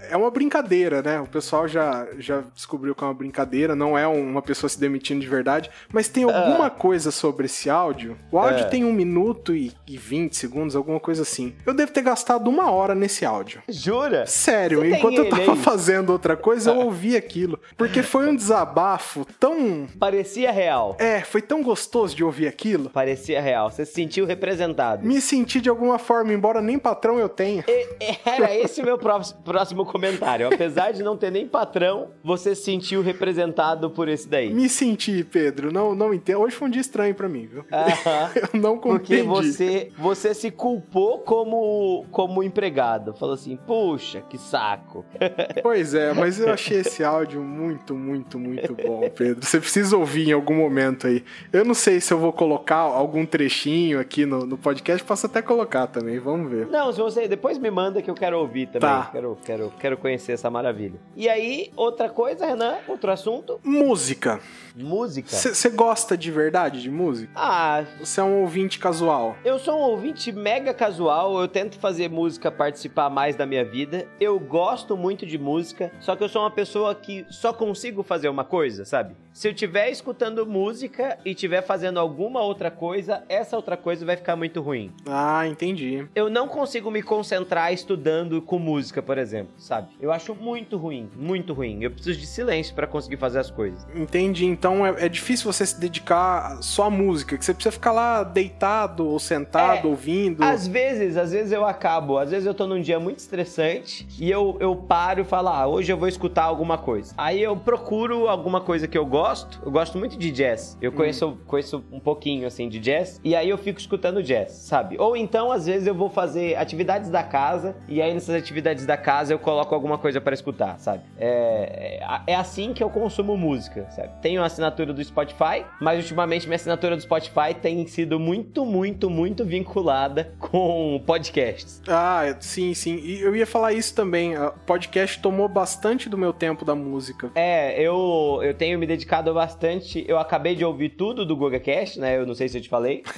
é 0.09 0.17
uma 0.17 0.29
brincadeira, 0.29 1.01
né? 1.01 1.21
O 1.21 1.27
pessoal 1.27 1.48
já, 1.67 2.07
já 2.17 2.43
descobriu 2.53 2.95
que 2.95 3.03
é 3.03 3.07
uma 3.07 3.13
brincadeira, 3.13 3.75
não 3.75 3.97
é 3.97 4.07
uma 4.07 4.41
pessoa 4.41 4.69
se 4.69 4.79
demitindo 4.79 5.21
de 5.21 5.27
verdade, 5.27 5.69
mas 5.91 6.07
tem 6.07 6.23
alguma 6.23 6.67
ah. 6.67 6.69
coisa 6.69 7.11
sobre 7.11 7.45
esse 7.45 7.69
áudio. 7.69 8.17
O 8.31 8.37
áudio 8.37 8.65
ah. 8.65 8.69
tem 8.69 8.83
um 8.83 8.93
minuto 8.93 9.55
e, 9.55 9.71
e 9.87 9.97
20 9.97 10.35
segundos, 10.35 10.75
alguma 10.75 10.99
coisa 10.99 11.21
assim. 11.21 11.53
Eu 11.65 11.73
devo 11.73 11.91
ter 11.91 12.01
gastado 12.01 12.49
uma 12.49 12.71
hora 12.71 12.95
nesse 12.95 13.25
áudio. 13.25 13.61
Jura? 13.67 14.25
Sério, 14.25 14.79
Você 14.79 14.95
enquanto 14.95 15.17
eu 15.17 15.29
tava 15.29 15.53
aí? 15.53 15.57
fazendo 15.57 16.11
outra 16.11 16.35
coisa, 16.35 16.71
eu 16.71 16.77
ouvi 16.77 17.15
aquilo. 17.15 17.59
Porque 17.77 18.03
foi 18.03 18.27
um 18.27 18.35
desabafo 18.35 19.25
tão 19.39 19.87
Parecia 19.99 20.51
real. 20.51 20.95
É, 20.99 21.21
foi 21.21 21.41
tão 21.41 21.61
gostoso 21.61 22.15
de 22.15 22.23
ouvir 22.23 22.47
aquilo. 22.47 22.89
Parecia 22.89 23.41
real. 23.41 23.69
Você 23.71 23.85
se 23.85 23.93
sentiu 23.93 24.25
representado. 24.25 25.05
Me 25.05 25.21
senti 25.21 25.61
de 25.61 25.69
alguma 25.69 25.99
forma, 25.99 26.33
embora 26.33 26.61
nem 26.61 26.77
patrão 26.77 27.19
eu 27.19 27.29
tenha. 27.29 27.63
E, 27.67 27.87
era 28.25 28.55
esse 28.55 28.81
o 28.81 28.85
meu 28.85 28.97
próximo 28.97 29.85
comentário. 29.85 30.47
Apesar 30.47 30.91
de 30.91 31.03
não 31.03 31.17
ter 31.17 31.31
nem 31.31 31.38
nem 31.39 31.47
patrão, 31.47 32.09
você 32.21 32.53
se 32.53 32.63
sentiu 32.63 33.01
representado 33.01 33.89
por 33.89 34.09
esse 34.09 34.27
daí. 34.27 34.53
Me 34.53 34.67
senti, 34.67 35.23
Pedro. 35.23 35.71
Não, 35.71 35.95
não 35.95 36.13
entendo. 36.13 36.41
Hoje 36.41 36.55
foi 36.55 36.67
um 36.67 36.71
dia 36.71 36.81
estranho 36.81 37.15
para 37.15 37.29
mim, 37.29 37.47
viu? 37.47 37.65
Eu 38.53 38.59
não 38.59 38.77
compreendi. 38.77 39.23
Porque 39.23 39.23
você, 39.23 39.91
você 39.97 40.33
se 40.33 40.51
culpou 40.51 41.19
como, 41.19 42.05
como 42.11 42.43
empregado. 42.43 43.13
Falou 43.13 43.35
assim, 43.35 43.55
puxa, 43.55 44.21
que 44.21 44.37
saco. 44.37 45.05
Pois 45.61 45.93
é, 45.93 46.13
mas 46.13 46.39
eu 46.39 46.51
achei 46.51 46.79
esse 46.79 47.03
áudio 47.03 47.41
muito, 47.41 47.93
muito, 47.93 48.39
muito 48.39 48.73
bom, 48.73 49.09
Pedro. 49.09 49.45
Você 49.45 49.59
precisa 49.59 49.97
ouvir 49.97 50.29
em 50.29 50.31
algum 50.31 50.55
momento 50.55 51.07
aí. 51.07 51.23
Eu 51.51 51.65
não 51.65 51.73
sei 51.73 51.99
se 51.99 52.13
eu 52.13 52.17
vou 52.17 52.31
colocar 52.31 52.77
algum 52.77 53.25
trechinho 53.25 53.99
aqui 53.99 54.25
no, 54.25 54.45
no 54.45 54.57
podcast, 54.57 55.03
posso 55.03 55.25
até 55.25 55.41
colocar 55.41 55.87
também, 55.87 56.17
vamos 56.19 56.49
ver. 56.49 56.67
Não, 56.67 56.91
se 56.91 56.99
você 56.99 57.27
depois 57.27 57.57
me 57.57 57.69
manda 57.69 58.01
que 58.01 58.09
eu 58.09 58.15
quero 58.15 58.39
ouvir 58.39 58.67
também. 58.67 58.81
Tá. 58.81 59.09
Quero, 59.11 59.37
quero, 59.43 59.73
quero 59.79 59.97
conhecer 59.97 60.33
essa 60.33 60.49
maravilha. 60.49 60.99
E 61.15 61.28
aí, 61.29 61.71
outra 61.75 62.09
coisa, 62.09 62.45
Renan, 62.45 62.77
outro 62.87 63.11
assunto, 63.11 63.59
Música. 63.63 64.39
música. 64.75 65.29
Você 65.35 65.69
gosta 65.69 66.17
de 66.17 66.31
verdade 66.31 66.81
de 66.81 66.89
música? 66.89 67.31
Ah, 67.35 67.83
Você 67.99 68.19
é 68.19 68.23
um 68.23 68.41
ouvinte 68.41 68.79
casual? 68.79 69.35
Eu 69.43 69.59
sou 69.59 69.75
um 69.77 69.81
ouvinte 69.81 70.31
mega 70.31 70.73
casual, 70.73 71.39
eu 71.39 71.47
tento 71.47 71.77
fazer 71.79 72.09
música 72.09 72.49
participar 72.51 73.09
mais 73.09 73.35
da 73.35 73.45
minha 73.45 73.65
vida. 73.65 74.07
Eu 74.19 74.39
gosto 74.39 74.95
muito 74.97 75.25
de 75.25 75.37
música, 75.37 75.91
só 75.99 76.15
que 76.15 76.23
eu 76.23 76.29
sou 76.29 76.41
uma 76.43 76.51
pessoa 76.51 76.93
que 76.95 77.25
só 77.29 77.51
consigo 77.53 78.03
fazer 78.03 78.29
uma 78.29 78.43
coisa, 78.43 78.85
sabe? 78.85 79.15
Se 79.33 79.47
eu 79.47 79.51
estiver 79.53 79.89
escutando 79.89 80.45
música 80.45 81.17
e 81.23 81.31
estiver 81.31 81.61
fazendo 81.61 81.99
alguma 81.99 82.41
outra 82.41 82.69
coisa, 82.69 83.23
essa 83.29 83.55
outra 83.55 83.77
coisa 83.77 84.05
vai 84.05 84.17
ficar 84.17 84.35
muito 84.35 84.59
ruim. 84.61 84.91
Ah, 85.07 85.47
entendi. 85.47 86.05
Eu 86.13 86.29
não 86.29 86.47
consigo 86.47 86.91
me 86.91 87.01
concentrar 87.01 87.71
estudando 87.73 88.41
com 88.41 88.59
música, 88.59 89.01
por 89.01 89.17
exemplo, 89.17 89.53
sabe? 89.57 89.87
Eu 90.01 90.11
acho 90.11 90.35
muito 90.35 90.77
ruim, 90.77 91.09
muito 91.19 91.53
ruim. 91.53 91.83
Eu 91.83 91.91
preciso 91.91 92.19
de 92.19 92.25
silêncio 92.25 92.73
pra 92.73 92.87
conseguir 92.87 93.17
fazer 93.17 93.39
as 93.39 93.51
coisas. 93.51 93.85
Entendi. 93.95 94.45
Então 94.45 94.85
é, 94.85 95.05
é 95.05 95.09
difícil 95.09 95.51
você 95.51 95.65
se 95.65 95.79
dedicar 95.79 96.57
só 96.61 96.85
à 96.85 96.89
música, 96.89 97.37
que 97.37 97.43
você 97.45 97.53
precisa 97.53 97.71
ficar 97.71 97.91
lá 97.91 98.23
deitado 98.23 99.05
ou 99.07 99.19
sentado, 99.19 99.87
É, 99.87 99.89
ouvindo. 99.89 100.43
Às 100.43 100.67
vezes, 100.67 101.17
às 101.17 101.31
vezes 101.31 101.51
eu 101.51 101.65
acabo, 101.65 102.17
às 102.17 102.31
vezes 102.31 102.45
eu 102.45 102.53
tô 102.53 102.65
num 102.65 102.81
dia 102.81 102.99
muito 102.99 103.19
estressante 103.19 104.07
e 104.19 104.29
eu, 104.29 104.57
eu 104.59 104.75
paro 104.75 105.21
e 105.21 105.23
falo, 105.23 105.49
ah, 105.49 105.67
hoje 105.67 105.91
eu 105.91 105.97
vou 105.97 106.07
escutar 106.07 106.43
alguma 106.43 106.77
coisa. 106.77 107.13
Aí 107.17 107.41
eu 107.41 107.55
procuro 107.57 108.27
alguma 108.27 108.61
coisa 108.61 108.87
que 108.87 108.97
eu 108.97 109.05
gosto. 109.05 109.59
Eu 109.63 109.71
gosto 109.71 109.97
muito 109.97 110.17
de 110.17 110.31
jazz. 110.31 110.77
Eu 110.81 110.91
conheço, 110.91 111.37
conheço 111.45 111.83
um 111.91 111.99
pouquinho 111.99 112.47
assim 112.47 112.69
de 112.69 112.79
jazz. 112.79 113.19
E 113.23 113.35
aí 113.35 113.49
eu 113.49 113.57
fico 113.57 113.79
escutando 113.79 114.23
jazz, 114.23 114.51
sabe? 114.51 114.95
Ou 114.99 115.15
então, 115.17 115.51
às 115.51 115.65
vezes, 115.65 115.87
eu 115.87 115.95
vou 115.95 116.09
fazer 116.09 116.55
atividades 116.55 117.09
da 117.09 117.23
casa 117.23 117.75
e 117.87 118.01
aí 118.01 118.13
nessas 118.13 118.35
atividades 118.35 118.85
da 118.85 118.97
casa 118.97 119.33
eu 119.33 119.39
coloco 119.39 119.73
alguma 119.75 119.97
coisa 119.97 120.21
pra 120.21 120.33
escutar, 120.33 120.79
sabe? 120.79 121.03
É, 121.17 121.99
é, 122.27 122.31
é 122.31 122.35
assim 122.35 122.73
que 122.73 122.81
eu 122.83 122.89
consumo 122.89 123.35
música, 123.35 123.87
sabe? 123.91 124.09
Tenho 124.21 124.41
a 124.41 124.45
assinatura 124.45 124.93
do 124.93 125.03
Spotify, 125.03 125.65
mas 125.81 125.99
ultimamente 125.99 126.47
minha 126.47 126.55
assinatura 126.55 126.95
do 126.95 127.01
Spotify 127.01 127.53
tem 127.61 127.85
sido 127.87 128.17
muito, 128.19 128.65
muito, 128.65 129.09
muito 129.09 129.43
vinculada 129.43 130.33
com 130.39 131.01
podcasts. 131.05 131.81
Ah, 131.87 132.35
sim, 132.39 132.73
sim. 132.73 132.95
E 133.03 133.19
eu 133.19 133.35
ia 133.35 133.45
falar 133.45 133.73
isso 133.73 133.93
também. 133.93 134.37
O 134.37 134.51
podcast 134.65 135.19
tomou 135.21 135.49
bastante 135.49 136.07
do 136.07 136.17
meu 136.17 136.31
tempo 136.31 136.63
da 136.63 136.73
música. 136.75 137.29
É, 137.35 137.81
eu, 137.81 138.39
eu 138.41 138.53
tenho 138.53 138.79
me 138.79 138.85
dedicado 138.87 139.33
bastante. 139.33 140.05
Eu 140.07 140.17
acabei 140.19 140.55
de 140.55 140.63
ouvir 140.63 140.89
tudo 140.89 141.25
do 141.25 141.35
GugaCast, 141.35 141.99
né? 141.99 142.17
Eu 142.17 142.25
não 142.25 142.33
sei 142.33 142.47
se 142.47 142.57
eu 142.57 142.61
te 142.61 142.69
falei. 142.69 143.03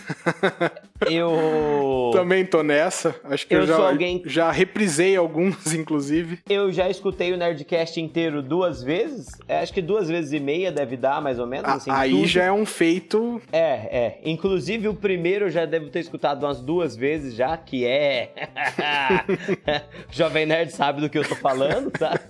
Eu. 1.10 2.12
Também 2.14 2.46
tô 2.46 2.62
nessa. 2.62 3.16
Acho 3.24 3.48
que 3.48 3.56
eu, 3.56 3.62
Eu 3.62 3.68
já, 3.68 3.90
alguém- 3.90 4.22
já 4.26 4.52
reprisei 4.52 5.16
alguns, 5.16 5.66
inclusive. 5.74 6.38
Eu 6.48 6.72
já 6.72 6.88
escutei 6.90 7.34
o 7.34 7.38
Nerdcast 7.38 7.81
inteiro 8.00 8.42
duas 8.42 8.84
vezes. 8.84 9.28
É, 9.48 9.60
acho 9.60 9.74
que 9.74 9.82
duas 9.82 10.08
vezes 10.10 10.32
e 10.34 10.40
meia 10.40 10.72
deve 10.72 10.96
dar, 10.98 11.22
mais 11.22 11.40
ou 11.40 11.48
menos. 11.48 11.68
A- 11.68 11.74
assim, 11.74 11.90
aí 11.92 12.12
tudo. 12.12 12.28
já 12.28 12.44
é 12.46 12.52
um 12.52 12.66
feito. 12.66 13.42
É, 13.52 13.60
é. 14.06 14.20
Inclusive 14.24 14.88
o 14.88 14.94
primeiro 14.94 15.46
eu 15.46 15.50
já 15.50 15.66
devo 15.66 15.90
ter 15.90 16.00
escutado 16.00 16.44
umas 16.46 16.62
duas 16.62 16.96
vezes 16.96 17.34
já, 17.36 17.58
que 17.58 17.86
é. 17.86 18.32
Jovem 20.12 20.46
Nerd 20.46 20.72
sabe 20.72 21.02
do 21.02 21.10
que 21.10 21.18
eu 21.18 21.28
tô 21.28 21.36
falando, 21.36 21.90
tá? 21.92 22.20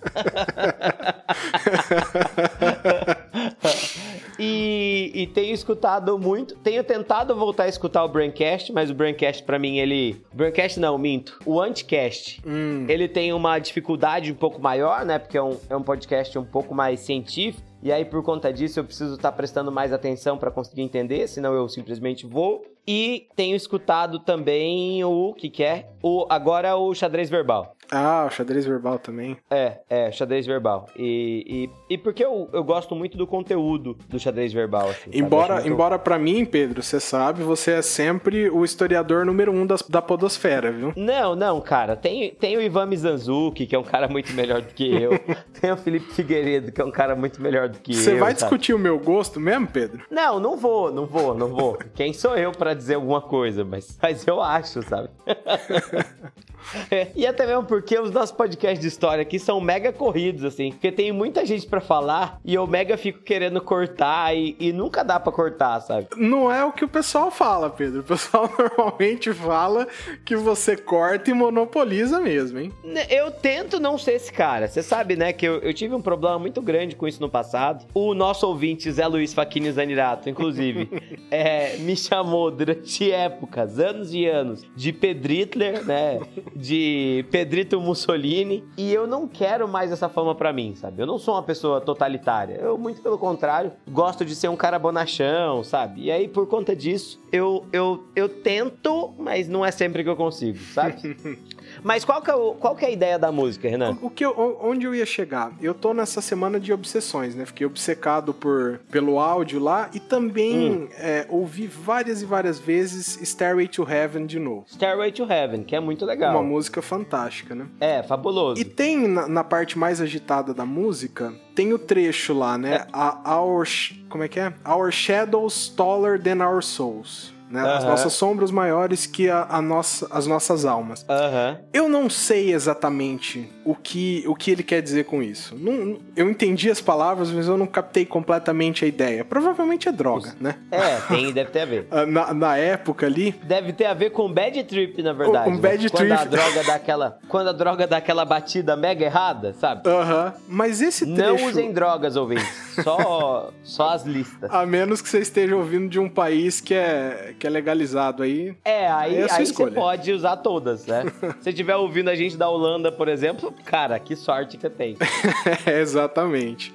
e, 4.41 5.11
e 5.13 5.27
tenho 5.27 5.53
escutado 5.53 6.17
muito. 6.17 6.55
Tenho 6.55 6.83
tentado 6.83 7.35
voltar 7.35 7.63
a 7.63 7.67
escutar 7.67 8.03
o 8.03 8.07
Braincast, 8.07 8.73
mas 8.73 8.89
o 8.89 8.93
Braincast 8.93 9.43
pra 9.43 9.59
mim 9.59 9.77
ele. 9.77 10.21
Braincast 10.33 10.79
não, 10.79 10.97
minto. 10.97 11.39
O 11.45 11.61
Anticast. 11.61 12.41
Hum, 12.45 12.85
Ele 12.89 13.07
tem 13.07 13.31
uma 13.33 13.59
dificuldade 13.59 14.31
um 14.31 14.35
pouco 14.35 14.61
maior, 14.61 15.05
né? 15.05 15.19
Porque 15.19 15.37
é 15.37 15.43
um, 15.43 15.57
é 15.69 15.75
um 15.75 15.83
podcast 15.83 16.37
um 16.37 16.45
pouco 16.45 16.73
mais 16.73 16.99
científico. 17.01 17.69
E 17.83 17.91
aí, 17.91 18.05
por 18.05 18.21
conta 18.23 18.53
disso, 18.53 18.79
eu 18.79 18.83
preciso 18.83 19.15
estar 19.15 19.31
prestando 19.31 19.71
mais 19.71 19.91
atenção 19.91 20.37
para 20.37 20.51
conseguir 20.51 20.83
entender, 20.83 21.27
senão 21.27 21.53
eu 21.53 21.67
simplesmente 21.67 22.27
vou. 22.27 22.63
E 22.87 23.27
tenho 23.35 23.55
escutado 23.55 24.19
também 24.19 25.03
o 25.03 25.33
que 25.33 25.49
que 25.49 25.63
é? 25.63 25.87
O, 26.01 26.25
agora 26.29 26.75
o 26.75 26.93
xadrez 26.95 27.29
verbal. 27.29 27.75
Ah, 27.93 28.25
o 28.25 28.29
xadrez 28.33 28.65
verbal 28.65 28.97
também. 28.97 29.35
É, 29.49 29.79
é, 29.89 30.11
xadrez 30.13 30.45
verbal. 30.47 30.87
E, 30.97 31.67
e, 31.89 31.93
e 31.93 31.97
porque 31.97 32.23
eu, 32.23 32.49
eu 32.53 32.63
gosto 32.63 32.95
muito 32.95 33.17
do 33.17 33.27
conteúdo 33.27 33.97
do 34.07 34.17
xadrez 34.17 34.53
verbal. 34.53 34.89
Assim? 34.89 35.09
Embora, 35.13 35.55
muito- 35.55 35.67
embora 35.67 35.99
para 35.99 36.17
mim, 36.17 36.45
Pedro, 36.45 36.81
você 36.81 37.01
sabe, 37.01 37.43
você 37.43 37.71
é 37.73 37.81
sempre 37.81 38.49
o 38.49 38.63
historiador 38.63 39.25
número 39.25 39.51
um 39.51 39.65
das- 39.67 39.81
da 39.81 40.01
podosfera, 40.01 40.71
viu? 40.71 40.93
Não, 40.95 41.35
não, 41.35 41.59
cara. 41.59 41.97
Tem, 41.97 42.31
tem 42.33 42.55
o 42.55 42.61
Ivan 42.61 42.85
Mizanzuki, 42.85 43.65
que 43.67 43.75
é 43.75 43.79
um 43.79 43.83
cara 43.83 44.07
muito 44.07 44.31
melhor 44.31 44.61
do 44.61 44.73
que 44.73 44.89
eu. 44.89 45.11
tem 45.59 45.69
o 45.69 45.75
Felipe 45.77 46.13
Figueiredo, 46.13 46.71
que 46.71 46.79
é 46.79 46.85
um 46.85 46.91
cara 46.91 47.13
muito 47.13 47.41
melhor 47.41 47.67
do 47.67 47.77
que 47.79 47.93
Você 47.93 48.13
eu. 48.13 48.19
vai 48.19 48.29
sabe? 48.31 48.35
discutir 48.35 48.73
o 48.73 48.79
meu 48.79 48.97
gosto 48.99 49.37
mesmo, 49.37 49.67
Pedro? 49.67 50.05
Não, 50.09 50.39
não 50.39 50.55
vou, 50.55 50.93
não 50.93 51.05
vou, 51.05 51.35
não 51.35 51.49
vou. 51.49 51.77
Quem 51.93 52.13
sou 52.13 52.37
eu 52.37 52.53
pra 52.71 52.73
dizer 52.73 52.95
alguma 52.95 53.21
coisa, 53.21 53.65
mas, 53.65 53.97
mas 54.01 54.25
eu 54.25 54.41
acho, 54.41 54.81
sabe? 54.83 55.09
E 57.15 57.25
até 57.25 57.45
mesmo 57.45 57.63
porque 57.63 57.97
os 57.99 58.11
nossos 58.11 58.31
podcasts 58.31 58.79
de 58.79 58.87
história 58.87 59.21
aqui 59.21 59.37
são 59.39 59.59
mega 59.59 59.91
corridos, 59.91 60.43
assim. 60.43 60.71
Porque 60.71 60.91
tem 60.91 61.11
muita 61.11 61.45
gente 61.45 61.67
pra 61.67 61.81
falar 61.81 62.39
e 62.43 62.53
eu 62.53 62.65
mega 62.65 62.97
fico 62.97 63.19
querendo 63.19 63.61
cortar 63.61 64.35
e, 64.35 64.55
e 64.59 64.71
nunca 64.71 65.03
dá 65.03 65.19
pra 65.19 65.31
cortar, 65.31 65.79
sabe? 65.81 66.07
Não 66.17 66.51
é 66.51 66.63
o 66.63 66.71
que 66.71 66.85
o 66.85 66.87
pessoal 66.87 67.29
fala, 67.31 67.69
Pedro. 67.69 68.01
O 68.01 68.03
pessoal 68.03 68.49
normalmente 68.57 69.33
fala 69.33 69.87
que 70.25 70.35
você 70.35 70.75
corta 70.75 71.29
e 71.29 71.33
monopoliza 71.33 72.19
mesmo, 72.19 72.59
hein? 72.59 72.71
Né, 72.83 73.05
Eu 73.09 73.31
tento 73.31 73.79
não 73.79 73.97
ser 73.97 74.13
esse 74.13 74.31
cara. 74.31 74.67
Você 74.67 74.81
sabe, 74.81 75.15
né, 75.15 75.33
que 75.33 75.45
eu, 75.45 75.59
eu 75.59 75.73
tive 75.73 75.93
um 75.93 76.01
problema 76.01 76.39
muito 76.39 76.61
grande 76.61 76.95
com 76.95 77.07
isso 77.07 77.21
no 77.21 77.29
passado. 77.29 77.85
O 77.93 78.13
nosso 78.13 78.47
ouvinte, 78.47 78.91
Zé 78.91 79.07
Luiz 79.07 79.33
Faquini 79.33 79.71
Zanirato, 79.71 80.29
inclusive, 80.29 80.89
é, 81.29 81.77
me 81.77 81.95
chamou 81.95 82.51
durante 82.51 83.11
épocas, 83.11 83.79
anos 83.79 84.13
e 84.13 84.25
anos, 84.25 84.63
de 84.75 84.91
Pedritler, 84.93 85.85
né? 85.85 86.19
De 86.61 87.25
Pedrito 87.31 87.81
Mussolini. 87.81 88.63
E 88.77 88.93
eu 88.93 89.07
não 89.07 89.27
quero 89.27 89.67
mais 89.67 89.91
essa 89.91 90.07
fama 90.07 90.35
pra 90.35 90.53
mim, 90.53 90.75
sabe? 90.75 91.01
Eu 91.01 91.07
não 91.07 91.17
sou 91.17 91.33
uma 91.33 91.43
pessoa 91.43 91.81
totalitária. 91.81 92.55
Eu, 92.55 92.77
muito 92.77 93.01
pelo 93.01 93.17
contrário, 93.17 93.71
gosto 93.89 94.23
de 94.23 94.35
ser 94.35 94.47
um 94.47 94.55
cara 94.55 94.77
bonachão, 94.77 95.63
sabe? 95.63 96.03
E 96.03 96.11
aí, 96.11 96.27
por 96.27 96.47
conta 96.47 96.75
disso, 96.75 97.19
eu, 97.31 97.65
eu, 97.73 98.03
eu 98.15 98.29
tento, 98.29 99.13
mas 99.17 99.47
não 99.47 99.65
é 99.65 99.71
sempre 99.71 100.03
que 100.03 100.09
eu 100.09 100.15
consigo, 100.15 100.59
sabe? 100.59 101.17
Mas 101.83 102.05
qual 102.05 102.21
que, 102.21 102.29
é 102.29 102.35
o- 102.35 102.53
qual 102.53 102.75
que 102.75 102.85
é 102.85 102.89
a 102.89 102.91
ideia 102.91 103.17
da 103.19 103.31
música, 103.31 103.67
Renan? 103.69 103.97
O 104.01 104.09
que 104.09 104.23
eu- 104.25 104.57
onde 104.61 104.85
eu 104.85 104.93
ia 104.93 105.05
chegar? 105.05 105.51
Eu 105.61 105.73
tô 105.73 105.93
nessa 105.93 106.21
semana 106.21 106.59
de 106.59 106.71
obsessões, 106.71 107.35
né? 107.35 107.45
Fiquei 107.45 107.65
obcecado 107.65 108.33
por, 108.33 108.79
pelo 108.91 109.19
áudio 109.19 109.59
lá 109.59 109.89
e 109.93 109.99
também 109.99 110.71
Hum. 110.71 110.87
é, 110.97 111.25
ouvi 111.29 111.67
várias 111.67 112.21
e 112.21 112.25
várias 112.25 112.59
vezes 112.59 113.19
Stairway 113.23 113.67
to 113.67 113.83
Heaven 113.89 114.25
de 114.25 114.39
novo. 114.39 114.65
Stairway 114.67 115.11
to 115.11 115.23
Heaven, 115.23 115.63
que 115.63 115.75
é 115.75 115.79
muito 115.79 116.05
legal. 116.05 116.31
Uma 116.33 116.43
música 116.43 116.81
fantástica, 116.81 117.55
né? 117.55 117.65
É, 117.79 118.03
fabuloso. 118.03 118.61
E 118.61 118.65
tem 118.65 119.07
na, 119.07 119.27
na 119.27 119.43
parte 119.43 119.77
mais 119.77 119.99
agitada 120.01 120.53
da 120.53 120.65
música, 120.65 121.33
tem 121.55 121.73
o 121.73 121.79
trecho 121.79 122.33
lá, 122.33 122.57
né? 122.57 122.85
A, 122.93 123.35
our, 123.39 123.67
como 124.09 124.23
é 124.23 124.27
que 124.27 124.39
é? 124.39 124.53
Our 124.67 124.91
shadows 124.91 125.69
taller 125.69 126.21
than 126.21 126.45
our 126.45 126.61
souls. 126.63 127.33
Né? 127.51 127.61
As 127.61 127.83
nossas 127.83 128.13
sombras 128.13 128.49
maiores 128.51 129.05
que 129.05 129.29
a, 129.29 129.45
a 129.49 129.61
nossa, 129.61 130.07
as 130.09 130.25
nossas 130.25 130.65
almas. 130.65 131.05
Aham. 131.09 131.57
Eu 131.73 131.89
não 131.89 132.09
sei 132.09 132.53
exatamente 132.53 133.49
o 133.65 133.75
que, 133.75 134.23
o 134.27 134.33
que 134.35 134.51
ele 134.51 134.63
quer 134.63 134.81
dizer 134.81 135.05
com 135.05 135.21
isso. 135.21 135.55
Não- 135.55 135.99
eu 136.15 136.29
entendi 136.29 136.69
as 136.71 136.79
palavras, 136.81 137.29
mas 137.31 137.47
eu 137.47 137.57
não 137.57 137.67
captei 137.67 138.05
completamente 138.05 138.85
a 138.85 138.87
ideia. 138.87 139.23
Provavelmente 139.25 139.87
é 139.89 139.91
droga, 139.91 140.33
né? 140.39 140.55
É, 140.71 140.95
tem, 141.07 141.31
deve 141.33 141.51
ter 141.51 141.61
a 141.61 141.65
ver. 141.65 141.87
Ah, 141.91 142.05
Na, 142.05 142.33
na 142.33 142.57
época 142.57 143.05
ali, 143.05 143.31
Deve 143.43 143.73
ter 143.73 143.85
a 143.85 143.93
ver 143.93 144.11
com 144.11 144.31
bad 144.31 144.63
trip, 144.63 145.01
na 145.03 145.11
verdade. 145.13 145.45
Com 145.45 145.55
né? 145.55 145.61
bad 145.61 145.89
quando 145.89 146.11
A 146.11 146.17
trip. 146.19 146.29
droga 146.31 146.63
dá 146.63 146.75
aquela, 146.75 147.19
quando 147.27 147.47
a 147.49 147.51
droga 147.51 147.85
dá 147.87 147.97
aquela 147.97 148.23
batida 148.23 148.75
mega 148.77 149.03
errada, 149.05 149.53
sabe? 149.59 149.87
aham. 149.89 150.33
Mas 150.47 150.81
esse 150.81 151.05
trecho. 151.05 151.41
Não 151.43 151.49
usem 151.49 151.71
drogas, 151.73 152.15
ouvintes. 152.15 152.47
Só, 152.83 153.51
só 153.63 153.89
as 153.89 154.05
listas. 154.05 154.49
A 154.51 154.65
menos 154.65 155.01
que 155.01 155.09
você 155.09 155.19
esteja 155.19 155.55
ouvindo 155.55 155.89
de 155.89 155.99
um 155.99 156.07
país 156.09 156.61
que 156.61 156.73
é, 156.73 157.33
que 157.41 157.47
é 157.47 157.49
legalizado 157.49 158.21
aí. 158.21 158.55
É, 158.63 158.87
aí, 158.87 159.15
é 159.15 159.27
aí 159.31 159.45
você 159.47 159.71
pode 159.71 160.11
usar 160.11 160.37
todas, 160.37 160.85
né? 160.85 161.05
Se 161.41 161.49
estiver 161.49 161.75
ouvindo 161.75 162.11
a 162.11 162.15
gente 162.15 162.37
da 162.37 162.47
Holanda, 162.47 162.91
por 162.91 163.07
exemplo, 163.07 163.51
cara, 163.65 163.97
que 163.97 164.15
sorte 164.15 164.57
que 164.57 164.61
você 164.61 164.69
tem. 164.69 164.95
exatamente. 165.65 166.71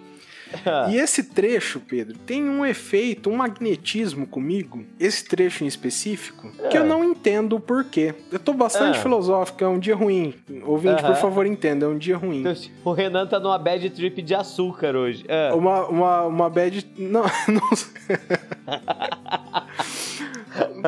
e 0.90 0.96
esse 0.96 1.22
trecho, 1.22 1.78
Pedro, 1.78 2.18
tem 2.18 2.48
um 2.48 2.66
efeito, 2.66 3.30
um 3.30 3.36
magnetismo 3.36 4.26
comigo, 4.26 4.84
esse 4.98 5.24
trecho 5.24 5.62
em 5.62 5.68
específico, 5.68 6.50
é. 6.58 6.66
que 6.66 6.76
eu 6.76 6.84
não 6.84 7.04
entendo 7.04 7.54
o 7.54 7.60
porquê. 7.60 8.12
Eu 8.32 8.40
tô 8.40 8.52
bastante 8.52 8.98
é. 8.98 9.02
filosófico, 9.02 9.62
é 9.62 9.68
um 9.68 9.78
dia 9.78 9.94
ruim. 9.94 10.34
Ouvinte, 10.64 11.00
por 11.00 11.14
favor, 11.14 11.46
entenda, 11.46 11.86
é 11.86 11.88
um 11.88 11.98
dia 11.98 12.16
ruim. 12.16 12.42
O 12.84 12.90
Renan 12.90 13.28
tá 13.28 13.38
numa 13.38 13.58
bad 13.58 13.88
trip 13.90 14.20
de 14.20 14.34
açúcar 14.34 14.96
hoje. 14.96 15.24
É. 15.28 15.52
Uma, 15.52 15.86
uma, 15.86 16.22
uma 16.22 16.50
bad... 16.50 16.84
Não, 16.98 17.22
não... 17.46 17.60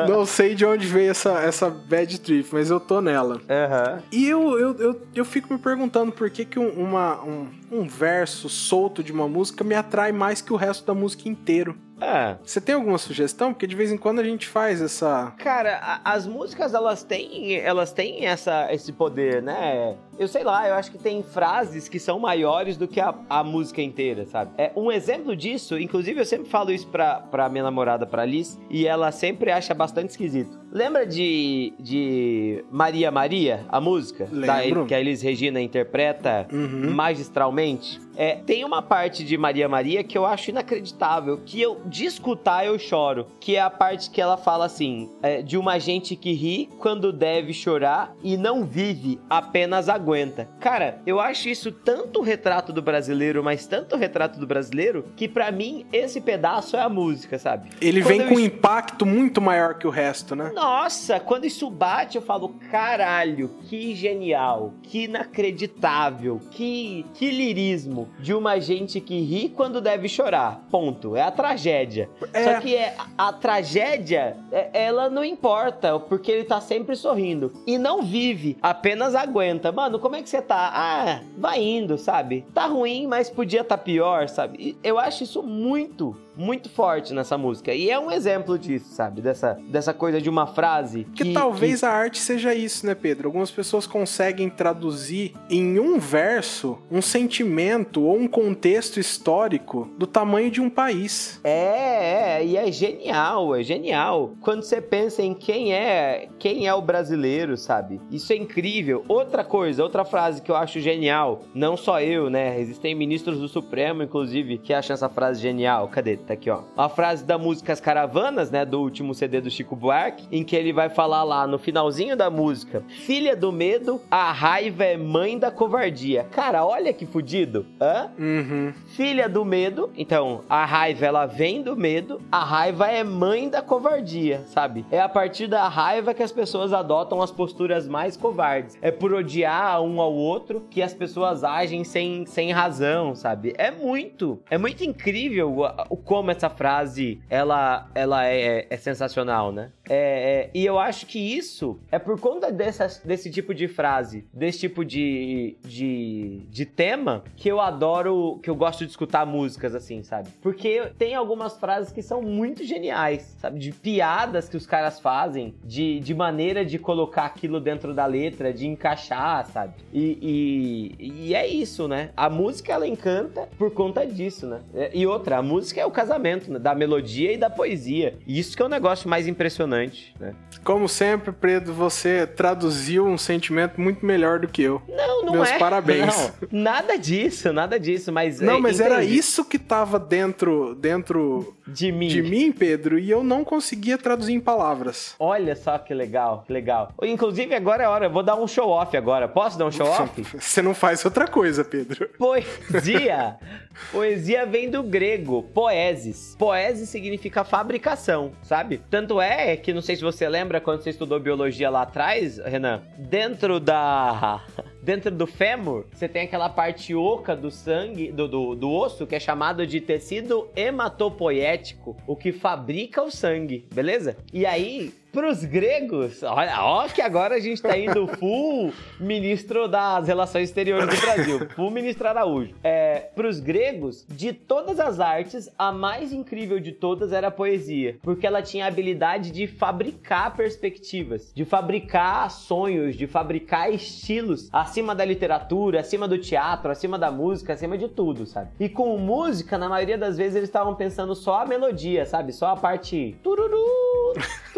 não 0.07 0.27
sei 0.27 0.55
de 0.55 0.65
onde 0.65 0.87
veio 0.87 1.11
essa, 1.11 1.41
essa 1.41 1.71
bad 1.71 2.21
trip, 2.21 2.49
mas 2.53 2.71
eu 2.71 2.79
tô 2.79 3.01
nela. 3.01 3.37
Uhum. 3.37 4.03
E 4.13 4.29
eu, 4.29 4.59
eu, 4.59 4.77
eu, 4.79 5.03
eu, 5.15 5.25
fico 5.25 5.53
me 5.53 5.59
perguntando 5.59 6.13
por 6.13 6.29
que, 6.31 6.45
que 6.45 6.59
uma, 6.59 7.23
um, 7.25 7.49
um 7.71 7.89
verso 7.89 8.49
solto 8.49 9.03
de 9.03 9.13
uma 9.13 9.29
música 9.29 9.65
me 9.65 9.75
atrai 9.75 10.13
mais 10.13 10.41
que 10.41 10.53
o 10.53 10.57
resto 10.57 10.87
da 10.87 10.95
música 10.95 11.29
inteiro. 11.29 11.77
É. 12.01 12.37
Você 12.45 12.61
tem 12.61 12.75
alguma 12.75 12.99
sugestão? 12.99 13.53
Porque 13.53 13.67
de 13.67 13.75
vez 13.75 13.91
em 13.91 13.97
quando 13.97 14.21
a 14.21 14.25
gente 14.25 14.47
faz 14.47 14.81
essa. 14.81 15.33
Cara, 15.39 15.79
a, 15.83 16.13
as 16.13 16.27
músicas 16.27 16.75
elas 16.75 17.03
têm, 17.03 17.57
elas 17.57 17.93
têm 17.93 18.27
essa, 18.27 18.73
esse 18.73 18.93
poder, 18.93 19.43
né? 19.43 19.97
Eu 20.19 20.27
sei 20.27 20.43
lá, 20.43 20.69
eu 20.69 20.75
acho 20.75 20.91
que 20.91 20.99
tem 20.99 21.23
frases 21.23 21.89
que 21.89 22.01
são 22.01 22.19
maiores 22.19 22.77
do 22.77 22.89
que 22.89 23.01
a, 23.01 23.15
a 23.31 23.45
música 23.45 23.81
inteira, 23.81 24.27
sabe? 24.27 24.51
É 24.59 24.73
um 24.75 24.91
exemplo 24.91 25.37
disso, 25.37 25.79
inclusive 25.79 26.21
eu 26.21 26.27
sempre 26.27 26.49
falo 26.49 26.73
isso 26.73 26.89
pra, 26.89 27.21
pra 27.21 27.49
minha 27.49 27.63
namorada, 27.63 28.07
pra 28.07 28.25
Liz, 28.25 28.59
e 28.69 28.87
ela 28.87 29.13
sempre 29.13 29.53
acha 29.53 29.73
bastante 29.75 30.11
esquisito. 30.11 30.59
Lembra 30.71 31.07
de, 31.07 31.73
de 31.79 32.65
Maria 32.71 33.11
Maria, 33.11 33.65
a 33.69 33.81
música? 33.81 34.29
Lembro. 34.31 34.83
Da, 34.83 34.87
que 34.89 34.95
a 34.95 35.01
Elis 35.01 35.23
Regina 35.23 35.61
interpreta 35.61 36.47
uhum. 36.53 36.91
magistralmente? 36.91 38.01
É, 38.17 38.35
tem 38.35 38.65
uma 38.65 38.83
parte 38.83 39.25
de 39.25 39.39
Maria 39.39 39.69
Maria 39.69 40.03
que 40.03 40.19
eu 40.19 40.27
acho 40.27 40.51
inacreditável, 40.51 41.41
que 41.47 41.63
eu, 41.63 41.81
de 41.87 42.05
escutar, 42.05 42.67
eu 42.67 42.77
choro. 42.77 43.29
Que 43.39 43.55
é 43.55 43.61
a 43.61 43.71
parte 43.71 44.11
que 44.11 44.21
ela 44.21 44.37
fala 44.37 44.67
assim: 44.67 45.09
é, 45.23 45.41
de 45.41 45.57
uma 45.57 45.79
gente 45.79 46.17
que 46.17 46.33
ri 46.33 46.69
quando 46.81 47.13
deve 47.13 47.53
chorar 47.55 48.15
e 48.23 48.37
não 48.37 48.65
vive, 48.65 49.21
apenas 49.31 49.89
aguenta. 50.09 50.49
Cara, 50.59 51.01
eu 51.07 51.21
acho 51.21 51.49
isso 51.49 51.71
tanto 51.71 52.23
retrato 52.23 52.73
do 52.73 52.81
brasileiro, 52.81 53.44
mas 53.44 53.66
tanto 53.66 53.97
retrato 53.97 54.40
do 54.40 54.47
brasileiro, 54.47 55.05
que 55.14 55.29
para 55.29 55.53
mim 55.53 55.85
esse 55.92 56.21
pedaço 56.21 56.77
é 56.77 56.81
a 56.81 56.88
música, 56.88 57.38
sabe? 57.38 57.68
Ele 57.81 58.03
quando 58.03 58.09
vem 58.09 58.29
com 58.29 58.35
um 58.37 58.40
impacto 58.40 59.05
muito 59.05 59.40
maior 59.40 59.75
que 59.75 59.87
o 59.87 59.90
resto, 59.90 60.35
né? 60.35 60.51
Nossa, 60.55 61.21
quando 61.21 61.44
isso 61.44 61.68
bate, 61.68 62.16
eu 62.16 62.23
falo: 62.23 62.55
caralho, 62.71 63.51
que 63.68 63.94
genial, 63.94 64.73
que 64.83 65.05
inacreditável, 65.05 66.40
que, 66.51 67.05
que 67.12 67.31
lirismo 67.31 68.09
de 68.18 68.33
uma 68.33 68.59
gente 68.59 69.01
que 69.01 69.21
ri 69.21 69.51
quando 69.51 69.81
deve 69.81 70.09
chorar. 70.09 70.62
Ponto. 70.71 71.16
É 71.16 71.23
a 71.23 71.31
tragédia. 71.31 72.09
É. 72.33 72.44
Só 72.44 72.61
que 72.61 72.75
é, 72.75 72.94
a, 73.16 73.29
a 73.29 73.33
tragédia, 73.33 74.37
é, 74.51 74.71
ela 74.73 75.11
não 75.11 75.25
importa, 75.25 75.99
porque 75.99 76.31
ele 76.31 76.44
tá 76.44 76.61
sempre 76.61 76.97
sorrindo. 76.97 77.53
E 77.66 77.77
não 77.77 78.03
vive, 78.03 78.57
apenas 78.62 79.14
aguenta. 79.14 79.71
Mano, 79.71 79.98
como 79.99 80.17
é 80.17 80.23
que 80.23 80.29
você 80.29 80.41
tá? 80.41 80.71
Ah, 80.73 81.21
vai 81.37 81.63
indo, 81.63 81.99
sabe? 81.99 82.45
Tá 82.55 82.67
ruim, 82.67 83.07
mas 83.07 83.31
podia 83.31 83.65
tá 83.65 83.77
pior, 83.77 84.29
sabe? 84.29 84.77
Eu 84.83 84.99
acho 84.99 85.25
isso 85.25 85.43
muito 85.43 86.17
muito 86.38 86.68
forte 86.70 87.12
nessa 87.12 87.37
música. 87.37 87.74
E 87.74 87.90
é 87.90 87.98
um 87.98 88.12
exemplo 88.12 88.57
disso, 88.57 88.94
sabe? 88.94 89.20
Dessa, 89.20 89.59
dessa 89.68 89.92
coisa 89.92 90.20
de 90.20 90.31
uma 90.31 90.46
frase. 90.46 91.05
Que, 91.14 91.24
que 91.24 91.33
talvez 91.33 91.81
que... 91.81 91.87
a 91.87 91.90
arte 91.90 92.18
seja 92.18 92.55
isso, 92.55 92.87
né, 92.87 92.94
Pedro? 92.94 93.29
Algumas 93.29 93.51
pessoas 93.51 93.87
conseguem 93.87 94.48
traduzir 94.48 95.35
em 95.51 95.81
um 95.81 95.98
verso 95.98 96.79
um 96.90 97.03
sentimento 97.03 98.05
ou 98.05 98.16
um 98.16 98.29
contexto 98.29 99.01
histórico 99.01 99.90
do 99.98 100.07
tamanho 100.07 100.48
de 100.51 100.61
um 100.61 100.70
país. 100.70 101.40
É, 101.42 102.38
é, 102.38 102.44
e 102.44 102.57
é 102.57 102.70
genial, 102.70 103.57
é 103.57 103.62
genial. 103.64 104.35
Quando 104.40 104.62
você 104.62 104.81
pensa 104.81 105.22
em 105.22 105.35
quem 105.35 105.74
é, 105.74 106.29
quem 106.38 106.68
é 106.68 106.74
o 106.74 106.81
brasileiro, 106.81 107.57
sabe? 107.57 108.01
Isso 108.12 108.33
é 108.33 108.37
incrível. 108.37 109.05
Outra 109.09 109.42
coisa, 109.42 109.83
outra 109.83 110.05
frase 110.05 110.40
que 110.40 110.51
eu 110.51 110.57
acho 110.57 110.79
genial, 110.79 111.42
não 111.53 111.77
só 111.77 112.01
eu, 112.01 112.31
né? 112.31 112.61
Existem 112.61 112.94
ministros 112.94 113.40
do 113.40 113.48
Supremo, 113.48 114.05
inclusive, 114.05 114.59
que 114.59 114.72
acham 114.72 114.94
essa 114.94 115.09
frase 115.09 115.40
genial. 115.40 115.88
Cadê? 115.88 116.16
Tá 116.29 116.35
aqui, 116.35 116.51
ó. 116.51 116.61
A 116.77 116.91
frase 116.91 117.25
da 117.25 117.38
música 117.38 117.73
As 117.73 117.81
Caravanas, 117.81 118.51
né? 118.51 118.62
Do 118.62 118.83
último 118.83 119.14
CD 119.14 119.41
do 119.41 119.51
Chico 119.51 119.75
Buarque, 119.75 120.29
em 120.31 120.45
que 120.45 120.55
ele 120.55 120.75
vai 120.75 120.91
falar 120.91 121.25
lá 121.25 121.47
no 121.47 121.59
finalzinho 121.59 122.14
da 122.14 122.29
música: 122.29 122.85
Filha 122.87 123.35
do 123.35 123.51
medo, 123.51 123.99
a 124.11 124.31
raiva 124.31 124.85
é 124.85 124.95
mãe 124.99 125.38
da 125.38 125.51
covardia. 125.51 126.25
Cara, 126.25 126.67
olha 126.67 126.93
que 126.93 127.07
fudido. 127.07 127.64
Hã? 127.81 128.11
Uhum. 128.19 128.75
Filha 128.88 129.27
do 129.27 129.43
medo, 129.43 129.91
então 129.97 130.45
a 130.51 130.67
raiva 130.67 131.07
ela 131.07 131.25
vem 131.25 131.62
do 131.62 131.75
medo, 131.75 132.21
a 132.31 132.45
raiva 132.45 132.88
é 132.88 133.03
mãe 133.03 133.49
da 133.49 133.62
covardia, 133.62 134.43
sabe? 134.49 134.85
É 134.91 135.01
a 135.01 135.09
partir 135.09 135.47
da 135.47 135.67
raiva 135.67 136.12
que 136.12 136.23
as 136.23 136.33
pessoas 136.33 136.75
adotam 136.75 137.23
as 137.23 137.31
posturas 137.31 137.88
mais 137.88 138.19
covardes. 138.19 138.77
É 138.83 138.91
por 138.91 139.14
odiar 139.14 139.81
um 139.81 139.99
ao 139.99 140.12
outro 140.12 140.67
que 140.69 140.83
as 140.83 140.93
pessoas 140.93 141.43
agem 141.43 141.85
sem, 141.85 142.27
sem 142.27 142.53
razão, 142.53 143.14
sabe? 143.14 143.55
É 143.57 143.71
muito, 143.71 144.38
é 144.51 144.59
muito 144.59 144.85
incrível 144.85 145.51
o, 145.51 145.64
o 145.88 145.97
como 146.19 146.33
essa 146.33 146.51
frase 146.51 147.23
ela, 147.31 147.89
ela 147.95 148.27
é, 148.27 148.67
é 148.69 148.77
sensacional, 148.77 149.53
né? 149.53 149.71
É, 149.88 150.48
é, 150.48 150.51
e 150.55 150.64
eu 150.64 150.79
acho 150.79 151.07
que 151.07 151.18
isso 151.18 151.79
é 151.90 151.98
por 151.98 152.20
conta 152.20 152.53
dessa, 152.53 152.87
desse 153.05 153.31
tipo 153.31 153.55
de 153.55 153.66
frase, 153.66 154.27
desse 154.33 154.61
tipo 154.61 154.85
de, 154.85 155.57
de, 155.64 156.42
de 156.51 156.66
tema, 156.66 157.24
que 157.37 157.48
eu 157.48 157.61
adoro, 157.61 158.38
que 158.42 158.51
eu 158.51 158.55
gosto 158.55 158.85
de 158.85 158.90
escutar 158.90 159.24
músicas 159.27 159.74
assim, 159.74 160.03
sabe? 160.03 160.29
Porque 160.42 160.92
tem 160.98 161.14
algumas 161.14 161.59
frases 161.59 161.92
que 161.92 162.03
são 162.03 162.22
muito 162.22 162.64
geniais, 162.64 163.37
sabe? 163.38 163.59
De 163.59 163.72
piadas 163.72 164.48
que 164.48 164.57
os 164.57 164.66
caras 164.66 165.01
fazem, 165.01 165.55
de, 165.64 166.01
de 166.01 166.14
maneira 166.14 166.64
de 166.64 166.79
colocar 166.79 167.24
aquilo 167.24 167.61
dentro 167.61 167.94
da 167.94 168.07
letra, 168.07 168.53
de 168.53 168.66
encaixar, 168.66 169.46
sabe? 169.46 169.74
E, 169.92 170.96
e, 170.98 171.29
e 171.29 171.35
é 171.35 171.46
isso, 171.46 171.88
né? 171.88 172.11
A 172.16 172.29
música 172.29 172.72
ela 172.72 172.87
encanta 172.87 173.48
por 173.59 173.70
conta 173.72 174.07
disso, 174.07 174.46
né? 174.46 174.61
E 174.92 175.07
outra, 175.07 175.38
a 175.38 175.42
música 175.42 175.81
é 175.81 175.87
o 175.87 175.90
casamento 175.90 176.53
né? 176.53 176.59
da 176.59 176.74
melodia 176.74 177.33
e 177.33 177.37
da 177.37 177.51
poesia. 177.51 178.16
E 178.27 178.38
isso 178.38 178.57
que 178.57 178.62
é 178.62 178.64
o 178.64 178.68
um 178.68 178.70
negócio 178.70 179.09
mais 179.09 179.27
impressionante, 179.27 179.78
né? 180.19 180.35
Como 180.64 180.88
sempre, 180.88 181.33
Pedro, 181.33 181.73
você 181.73 182.27
traduziu 182.27 183.07
um 183.07 183.17
sentimento 183.17 183.81
muito 183.81 184.05
melhor 184.05 184.41
do 184.41 184.49
que 184.49 184.62
eu. 184.62 184.83
Não, 184.88 185.25
não 185.25 185.33
Meus 185.33 185.49
é. 185.49 185.59
parabéns. 185.59 186.33
Não, 186.51 186.62
nada 186.62 186.97
disso, 186.99 187.53
nada 187.53 187.79
disso, 187.79 188.12
mas... 188.12 188.41
Não, 188.41 188.61
mas 188.61 188.81
entendi. 188.81 188.95
era 188.95 189.05
isso 189.05 189.45
que 189.45 189.59
tava 189.59 189.99
dentro, 189.99 190.75
dentro 190.75 191.57
de 191.67 191.93
mim. 191.93 192.09
de 192.09 192.23
mim, 192.23 192.51
Pedro, 192.51 192.99
e 192.99 193.11
eu 193.11 193.23
não 193.23 193.45
conseguia 193.45 193.99
traduzir 193.99 194.33
em 194.33 194.41
palavras. 194.41 195.14
Olha 195.19 195.55
só 195.55 195.79
que 195.79 195.95
legal, 195.95 196.45
que 196.47 196.53
legal. 196.53 196.93
Inclusive, 197.03 197.55
agora 197.55 197.85
é 197.85 197.88
hora, 197.88 198.07
eu 198.07 198.11
vou 198.11 198.23
dar 198.23 198.37
um 198.37 198.47
show-off 198.47 198.97
agora. 198.97 199.29
Posso 199.29 199.59
dar 199.59 199.67
um 199.67 199.73
show-off? 199.73 200.23
Você 200.38 200.62
não 200.62 200.75
faz 200.75 201.05
outra 201.05 201.27
coisa, 201.27 201.64
Pedro. 201.64 202.09
Poesia! 202.19 203.37
Poesia 203.93 204.45
vem 204.45 204.69
do 204.69 204.83
grego, 204.83 205.43
poesis. 205.55 206.35
Poesis 206.38 206.88
significa 206.88 207.45
fabricação, 207.45 208.33
sabe? 208.43 208.83
Tanto 208.91 209.21
é 209.21 209.57
que, 209.57 209.68
não 209.73 209.81
sei 209.81 209.97
se 209.97 210.03
você 210.03 210.29
lembra 210.29 210.61
quando 210.61 210.83
você 210.83 210.91
estudou 210.91 211.19
biologia 211.19 211.71
lá 211.71 211.83
atrás, 211.83 212.39
Renan, 212.39 212.83
dentro 212.97 213.61
da 213.61 214.45
dentro 214.83 215.11
do 215.11 215.27
fêmur, 215.27 215.85
você 215.93 216.09
tem 216.09 216.23
aquela 216.23 216.49
parte 216.49 216.95
oca 216.95 217.37
do 217.37 217.51
sangue, 217.51 218.11
do, 218.11 218.27
do, 218.27 218.55
do 218.55 218.71
osso, 218.71 219.07
que 219.07 219.15
é 219.15 219.21
chamado 219.21 219.67
de 219.67 219.81
tecido 219.81 220.49
hematopoético, 220.57 221.97
o 222.07 222.17
que 222.17 222.33
fabrica 222.33 223.03
o 223.03 223.11
sangue, 223.11 223.67
beleza? 223.73 224.17
E 224.33 224.47
aí, 224.47 224.95
pros 225.19 225.45
gregos, 225.45 226.23
olha, 226.23 226.63
ó 226.63 226.87
que 226.87 227.03
agora 227.03 227.35
a 227.35 227.41
gente 227.41 227.61
tá 227.61 227.77
indo 227.77 228.07
full 228.07 228.73
ministro 229.01 229.67
das 229.67 230.07
relações 230.07 230.45
exteriores 230.45 230.89
do 230.89 231.01
Brasil, 231.01 231.49
full 231.57 231.73
ministro 231.73 232.07
Araújo. 232.07 232.55
É, 232.63 233.11
pros 233.17 233.41
gregos, 233.41 234.07
de 234.09 234.33
todas 234.33 234.79
as 234.79 235.01
artes, 235.01 235.51
a 235.59 235.73
mais 235.73 236.13
incrível 236.13 236.61
de 236.61 236.71
todas 236.71 237.13
era 237.13 237.27
a 237.27 237.31
poesia, 237.33 237.99
porque 238.01 238.29
ela 238.29 238.43
tinha 238.43 238.65
a 238.65 238.69
habilidade 238.69 239.33
de 239.33 239.49
fabricar 239.49 240.37
perspectivas, 240.37 241.33
de 241.35 241.45
fabricar 241.45 242.31
sonhos, 242.31 242.95
de 242.95 243.09
fabricar 243.09 243.75
estilos 243.75 244.49
acima 244.53 244.95
da 244.95 245.05
literatura, 245.05 245.81
acima 245.81 246.07
do 246.07 246.17
teatro, 246.17 246.71
acima 246.71 246.97
da 246.97 247.11
música, 247.11 247.55
acima 247.55 247.77
de 247.77 247.89
tudo, 247.89 248.25
sabe? 248.25 248.51
E 248.61 248.69
com 248.69 248.97
música, 248.99 249.59
na 249.59 249.69
maioria 249.69 249.99
das 249.99 250.17
vezes 250.17 250.37
eles 250.37 250.49
estavam 250.49 250.77
pensando 250.77 251.17
só 251.17 251.43
a 251.43 251.47
melodia, 251.47 252.07
sabe? 252.07 252.33
Só 252.33 252.47
a 252.47 252.57
parte 252.57 253.17
tururu, 253.21 253.78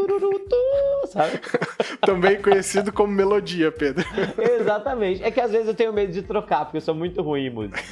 tururu, 0.00 0.38
tu, 0.40 1.06
sabe? 1.08 1.40
Também 2.00 2.40
conhecido 2.40 2.92
como 2.92 3.12
melodia, 3.12 3.70
Pedro. 3.70 4.04
Exatamente. 4.60 5.22
É 5.22 5.30
que 5.30 5.40
às 5.40 5.50
vezes 5.50 5.68
eu 5.68 5.74
tenho 5.74 5.92
medo 5.92 6.12
de 6.12 6.22
trocar, 6.22 6.64
porque 6.64 6.78
eu 6.78 6.82
sou 6.82 6.94
muito 6.94 7.22
ruim 7.22 7.46
em 7.46 7.50
música. 7.50 7.82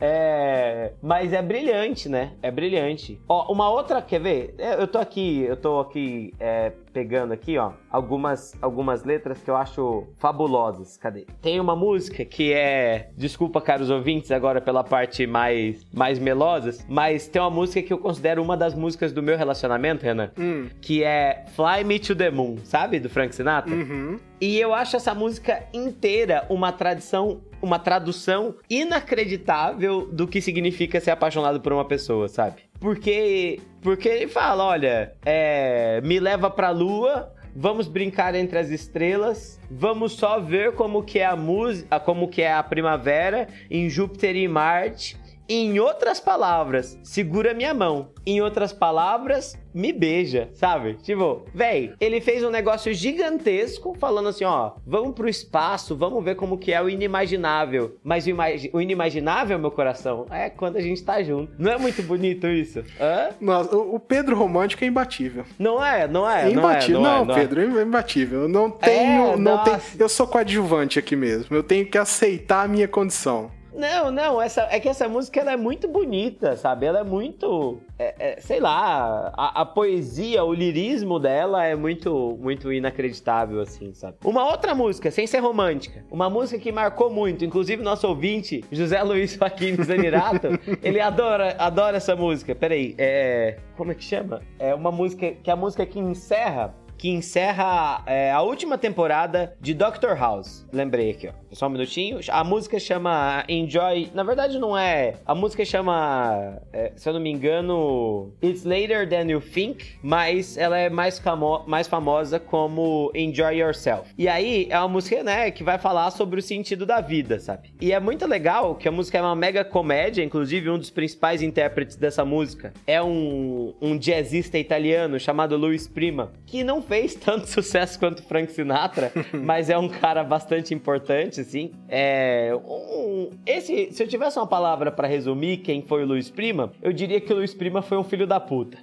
É... 0.00 0.92
Mas 1.02 1.32
é 1.32 1.40
brilhante, 1.40 2.08
né? 2.08 2.32
É 2.42 2.50
brilhante. 2.50 3.20
Ó, 3.28 3.52
uma 3.52 3.70
outra, 3.70 4.02
quer 4.02 4.20
ver? 4.20 4.54
É, 4.58 4.80
eu 4.80 4.86
tô 4.86 4.98
aqui, 4.98 5.42
eu 5.42 5.56
tô 5.56 5.80
aqui 5.80 6.34
é, 6.38 6.72
pegando 6.92 7.32
aqui, 7.32 7.58
ó, 7.58 7.72
algumas, 7.90 8.54
algumas 8.62 9.04
letras 9.04 9.42
que 9.42 9.50
eu 9.50 9.56
acho 9.56 10.06
fabulosas. 10.16 10.96
Cadê? 10.96 11.26
Tem 11.40 11.60
uma 11.60 11.76
música 11.76 12.24
que 12.24 12.52
é, 12.52 13.10
desculpa, 13.16 13.60
caros 13.60 13.90
ouvintes, 13.90 14.30
agora 14.30 14.60
pela 14.60 14.84
parte 14.84 15.26
mais, 15.26 15.84
mais 15.92 16.18
melosas, 16.18 16.84
mas 16.88 17.28
tem 17.28 17.40
uma 17.40 17.50
música 17.50 17.82
que 17.82 17.92
eu 17.92 17.98
considero 17.98 18.42
uma 18.42 18.56
das 18.56 18.74
músicas 18.74 19.12
do 19.12 19.22
meu 19.22 19.36
relacionamento, 19.36 20.04
Renan, 20.04 20.30
hum. 20.38 20.68
que 20.80 21.02
é 21.02 21.45
Fly 21.54 21.84
Me 21.84 21.98
to 21.98 22.14
the 22.14 22.30
Moon, 22.30 22.56
sabe? 22.64 22.98
Do 22.98 23.08
Frank 23.08 23.34
Sinatra. 23.34 23.74
Uhum. 23.74 24.18
E 24.40 24.58
eu 24.58 24.74
acho 24.74 24.96
essa 24.96 25.14
música 25.14 25.64
inteira 25.72 26.44
uma 26.48 26.72
tradição, 26.72 27.40
uma 27.62 27.78
tradução 27.78 28.54
inacreditável 28.68 30.06
do 30.06 30.26
que 30.26 30.40
significa 30.40 31.00
ser 31.00 31.10
apaixonado 31.10 31.60
por 31.60 31.72
uma 31.72 31.84
pessoa, 31.84 32.28
sabe? 32.28 32.62
Porque, 32.78 33.60
porque 33.80 34.08
ele 34.08 34.28
fala, 34.28 34.64
olha, 34.64 35.14
é, 35.24 36.00
me 36.02 36.20
leva 36.20 36.50
pra 36.50 36.70
lua, 36.70 37.32
vamos 37.54 37.88
brincar 37.88 38.34
entre 38.34 38.58
as 38.58 38.68
estrelas, 38.68 39.58
vamos 39.70 40.12
só 40.12 40.38
ver 40.38 40.72
como 40.72 41.02
que 41.02 41.18
é 41.18 41.24
a 41.24 41.36
música, 41.36 41.98
como 42.00 42.28
que 42.28 42.42
é 42.42 42.52
a 42.52 42.62
primavera 42.62 43.48
em 43.70 43.88
Júpiter 43.88 44.36
e 44.36 44.46
Marte 44.46 45.16
em 45.48 45.78
outras 45.78 46.20
palavras, 46.20 46.98
segura 47.02 47.54
minha 47.54 47.72
mão. 47.72 48.08
Em 48.24 48.40
outras 48.40 48.72
palavras, 48.72 49.56
me 49.72 49.92
beija, 49.92 50.48
sabe? 50.52 50.94
Tipo, 50.94 51.44
véi, 51.54 51.92
ele 52.00 52.20
fez 52.20 52.42
um 52.42 52.50
negócio 52.50 52.92
gigantesco 52.92 53.94
falando 53.98 54.30
assim, 54.30 54.44
ó, 54.44 54.72
vamos 54.84 55.14
pro 55.14 55.28
espaço, 55.28 55.94
vamos 55.94 56.24
ver 56.24 56.34
como 56.34 56.58
que 56.58 56.72
é 56.72 56.82
o 56.82 56.88
inimaginável. 56.88 57.96
Mas 58.02 58.26
o, 58.26 58.30
imag 58.30 58.70
o 58.72 58.80
inimaginável, 58.80 59.58
meu 59.58 59.70
coração, 59.70 60.26
é 60.30 60.50
quando 60.50 60.76
a 60.76 60.80
gente 60.80 61.04
tá 61.04 61.22
junto. 61.22 61.52
Não 61.56 61.70
é 61.70 61.78
muito 61.78 62.02
bonito 62.02 62.48
isso? 62.48 62.82
Hã? 63.00 63.28
Nossa, 63.40 63.76
o 63.76 64.00
Pedro 64.00 64.36
romântico 64.36 64.82
é 64.82 64.88
imbatível. 64.88 65.44
Não 65.58 65.84
é, 65.84 66.08
não 66.08 66.28
é. 66.28 66.48
é 66.48 66.50
imbatível. 66.50 67.00
Não, 67.00 67.06
é, 67.06 67.18
não, 67.18 67.24
não, 67.26 67.34
é, 67.34 67.38
Pedro, 67.38 67.78
é 67.78 67.82
imbatível. 67.82 68.40
Eu 68.42 68.48
não 68.48 68.70
tenho, 68.70 69.32
é, 69.32 69.36
não 69.36 69.62
tenho, 69.62 69.80
eu 69.98 70.08
sou 70.08 70.26
coadjuvante 70.26 70.98
aqui 70.98 71.14
mesmo. 71.14 71.54
Eu 71.54 71.62
tenho 71.62 71.86
que 71.86 71.98
aceitar 71.98 72.64
a 72.64 72.68
minha 72.68 72.88
condição. 72.88 73.50
Não, 73.76 74.10
não, 74.10 74.40
essa, 74.40 74.66
é 74.70 74.80
que 74.80 74.88
essa 74.88 75.06
música 75.06 75.38
ela 75.38 75.52
é 75.52 75.56
muito 75.56 75.86
bonita, 75.86 76.56
sabe? 76.56 76.86
Ela 76.86 77.00
é 77.00 77.04
muito. 77.04 77.78
É, 77.98 78.14
é, 78.18 78.40
sei 78.40 78.58
lá, 78.58 79.32
a, 79.36 79.60
a, 79.60 79.66
poesia, 79.66 80.42
o 80.44 80.52
lirismo 80.52 81.18
dela 81.18 81.64
é 81.64 81.76
muito, 81.76 82.36
muito 82.40 82.72
inacreditável, 82.72 83.60
assim, 83.60 83.92
sabe? 83.92 84.16
Uma 84.24 84.48
outra 84.48 84.74
música, 84.74 85.10
sem 85.10 85.26
ser 85.26 85.40
romântica, 85.40 86.04
uma 86.10 86.28
música 86.30 86.58
que 86.58 86.72
marcou 86.72 87.10
muito, 87.10 87.44
inclusive 87.44 87.82
nosso 87.82 88.08
ouvinte, 88.08 88.64
José 88.72 89.02
Luiz 89.02 89.34
Joaquim 89.34 89.82
Zanirato, 89.82 90.48
ele 90.82 91.00
adora, 91.00 91.54
adora 91.58 91.98
essa 91.98 92.16
música. 92.16 92.54
Peraí, 92.54 92.94
é. 92.96 93.58
Como 93.76 93.92
é 93.92 93.94
que 93.94 94.04
chama? 94.04 94.40
É 94.58 94.74
uma 94.74 94.90
música 94.90 95.32
que 95.32 95.50
é 95.50 95.52
a 95.52 95.56
música 95.56 95.84
que 95.84 95.98
encerra 95.98 96.74
que 96.96 97.08
encerra 97.08 98.02
é, 98.06 98.30
a 98.30 98.42
última 98.42 98.78
temporada 98.78 99.56
de 99.60 99.74
Doctor 99.74 100.16
House. 100.16 100.66
Lembrei 100.72 101.10
aqui, 101.10 101.28
ó. 101.28 101.32
Só 101.52 101.66
um 101.66 101.70
minutinho. 101.70 102.18
A 102.28 102.44
música 102.44 102.78
chama 102.78 103.44
Enjoy. 103.48 104.10
Na 104.12 104.22
verdade, 104.22 104.58
não 104.58 104.76
é. 104.76 105.14
A 105.24 105.34
música 105.34 105.64
chama, 105.64 106.60
é, 106.72 106.92
se 106.96 107.08
eu 107.08 107.14
não 107.14 107.20
me 107.20 107.30
engano, 107.30 108.32
It's 108.42 108.64
Later 108.64 109.08
Than 109.08 109.30
You 109.30 109.40
Think, 109.40 109.98
mas 110.02 110.58
ela 110.58 110.76
é 110.76 110.90
mais, 110.90 111.18
famo 111.18 111.64
mais 111.66 111.86
famosa 111.86 112.38
como 112.38 113.10
Enjoy 113.14 113.56
Yourself. 113.60 114.12
E 114.18 114.28
aí 114.28 114.66
é 114.68 114.78
uma 114.78 114.88
música, 114.88 115.22
né, 115.22 115.50
que 115.50 115.64
vai 115.64 115.78
falar 115.78 116.10
sobre 116.10 116.40
o 116.40 116.42
sentido 116.42 116.84
da 116.84 117.00
vida, 117.00 117.38
sabe? 117.38 117.72
E 117.80 117.92
é 117.92 118.00
muito 118.00 118.26
legal 118.26 118.74
que 118.74 118.88
a 118.88 118.92
música 118.92 119.16
é 119.16 119.22
uma 119.22 119.36
mega 119.36 119.64
comédia, 119.64 120.22
inclusive 120.22 120.68
um 120.68 120.78
dos 120.78 120.90
principais 120.90 121.40
intérpretes 121.40 121.96
dessa 121.96 122.24
música 122.24 122.72
é 122.86 123.02
um, 123.02 123.74
um 123.80 123.96
jazzista 123.98 124.58
italiano 124.58 125.18
chamado 125.18 125.56
Luiz 125.56 125.86
Prima, 125.86 126.32
que 126.44 126.62
não 126.62 126.82
fez 126.88 127.14
tanto 127.14 127.46
sucesso 127.50 127.98
quanto 127.98 128.22
Frank 128.22 128.52
Sinatra, 128.52 129.12
mas 129.32 129.70
é 129.70 129.78
um 129.78 129.88
cara 129.88 130.24
bastante 130.24 130.74
importante, 130.74 131.40
assim. 131.40 131.72
É, 131.88 132.56
um, 132.64 133.30
esse, 133.44 133.92
se 133.92 134.02
eu 134.02 134.08
tivesse 134.08 134.38
uma 134.38 134.46
palavra 134.46 134.90
para 134.90 135.06
resumir 135.06 135.58
quem 135.58 135.82
foi 135.82 136.02
o 136.02 136.06
Luiz 136.06 136.30
Prima, 136.30 136.72
eu 136.82 136.92
diria 136.92 137.20
que 137.20 137.32
o 137.32 137.36
Luiz 137.36 137.54
Prima 137.54 137.82
foi 137.82 137.98
um 137.98 138.04
filho 138.04 138.26
da 138.26 138.40
puta. 138.40 138.78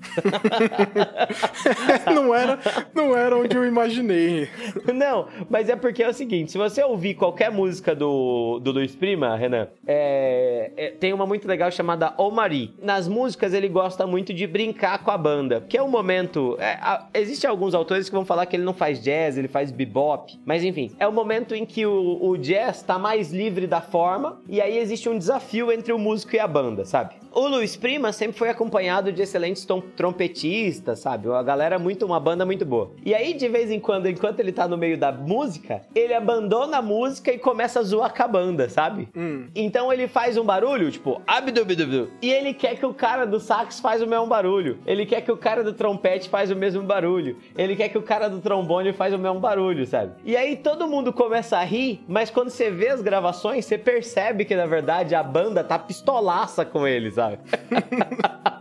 não 2.13 2.33
era, 2.33 2.59
não 2.93 3.15
era 3.15 3.35
onde 3.35 3.55
eu 3.55 3.65
imaginei. 3.65 4.47
Não, 4.93 5.27
mas 5.49 5.69
é 5.69 5.75
porque 5.75 6.03
é 6.03 6.09
o 6.09 6.13
seguinte, 6.13 6.51
se 6.51 6.57
você 6.57 6.83
ouvir 6.83 7.15
qualquer 7.15 7.51
música 7.51 7.95
do, 7.95 8.59
do 8.59 8.71
Luiz 8.71 8.95
Prima, 8.95 9.35
Renan, 9.35 9.67
é, 9.87 10.71
é, 10.75 10.89
tem 10.91 11.13
uma 11.13 11.25
muito 11.25 11.47
legal 11.47 11.71
chamada 11.71 12.13
O 12.17 12.31
Marie. 12.31 12.73
Nas 12.81 13.07
músicas 13.07 13.53
ele 13.53 13.67
gosta 13.67 14.05
muito 14.05 14.33
de 14.33 14.45
brincar 14.45 15.03
com 15.03 15.11
a 15.11 15.17
banda, 15.17 15.61
que 15.67 15.77
é 15.77 15.83
um 15.83 15.89
momento... 15.89 16.57
É, 16.59 16.79
Existem 17.13 17.49
alguns 17.49 17.73
autores 17.73 17.92
autores 17.93 18.09
que 18.09 18.15
vão 18.15 18.25
falar 18.25 18.45
que 18.45 18.55
ele 18.55 18.63
não 18.63 18.73
faz 18.73 19.01
jazz, 19.01 19.37
ele 19.37 19.47
faz 19.47 19.71
bebop. 19.71 20.39
Mas 20.45 20.63
enfim, 20.63 20.91
é 20.99 21.07
o 21.07 21.11
momento 21.11 21.53
em 21.53 21.65
que 21.65 21.85
o, 21.85 22.19
o 22.21 22.37
jazz 22.37 22.77
está 22.77 22.97
mais 22.97 23.31
livre 23.31 23.67
da 23.67 23.81
forma 23.81 24.41
e 24.49 24.59
aí 24.59 24.77
existe 24.77 25.07
um 25.07 25.17
desafio 25.17 25.71
entre 25.71 25.93
o 25.93 25.99
músico 25.99 26.35
e 26.35 26.39
a 26.39 26.47
banda, 26.47 26.85
sabe? 26.85 27.15
O 27.35 27.47
Luiz 27.47 27.75
Prima 27.75 28.13
sempre 28.13 28.37
foi 28.37 28.47
acompanhado 28.47 29.11
de 29.11 29.19
excelentes 29.23 29.67
trompetistas, 29.95 30.99
sabe? 30.99 31.27
Uma 31.27 31.41
galera 31.41 31.79
muito, 31.79 32.05
uma 32.05 32.19
banda 32.19 32.45
muito 32.45 32.63
boa. 32.63 32.91
E 33.03 33.11
aí, 33.11 33.33
de 33.33 33.47
vez 33.49 33.71
em 33.71 33.79
quando, 33.79 34.07
enquanto 34.07 34.39
ele 34.39 34.51
tá 34.51 34.67
no 34.67 34.77
meio 34.77 34.99
da 34.99 35.11
música, 35.11 35.81
ele 35.95 36.13
abandona 36.13 36.77
a 36.77 36.81
música 36.81 37.33
e 37.33 37.39
começa 37.39 37.79
a 37.79 37.83
zoar 37.83 38.13
com 38.13 38.21
a 38.21 38.27
banda, 38.27 38.69
sabe? 38.69 39.09
Hum. 39.15 39.47
Então 39.55 39.91
ele 39.91 40.07
faz 40.07 40.37
um 40.37 40.43
barulho, 40.43 40.91
tipo, 40.91 41.23
abdubidubidu. 41.25 42.11
E 42.21 42.31
ele 42.31 42.53
quer 42.53 42.75
que 42.75 42.85
o 42.85 42.93
cara 42.93 43.25
do 43.25 43.39
sax 43.39 43.79
faz 43.79 44.03
o 44.03 44.05
mesmo 44.05 44.27
barulho. 44.27 44.77
Ele 44.85 45.03
quer 45.03 45.21
que 45.21 45.31
o 45.31 45.37
cara 45.37 45.63
do 45.63 45.73
trompete 45.73 46.29
faz 46.29 46.51
o 46.51 46.55
mesmo 46.55 46.83
barulho. 46.83 47.37
Ele 47.57 47.75
quer 47.75 47.89
que 47.89 47.97
o 47.97 48.03
cara 48.03 48.29
do 48.29 48.41
trombone 48.41 48.93
faz 48.93 49.11
o 49.11 49.17
mesmo 49.17 49.39
barulho, 49.39 49.87
sabe? 49.87 50.11
E 50.23 50.37
aí 50.37 50.55
todo 50.55 50.87
mundo 50.87 51.11
começa 51.11 51.57
a 51.57 51.63
rir, 51.63 52.03
mas 52.07 52.29
quando 52.29 52.51
você 52.51 52.69
vê 52.69 52.89
as 52.89 53.01
gravações, 53.01 53.65
você 53.65 53.75
percebe 53.75 54.45
que 54.45 54.55
na 54.55 54.67
verdade 54.67 55.15
a 55.15 55.23
banda 55.23 55.63
tá 55.63 55.79
pistolaça 55.79 56.63
com 56.63 56.87
ele, 56.87 57.09
sabe? 57.09 57.22
Sabe? 57.23 57.39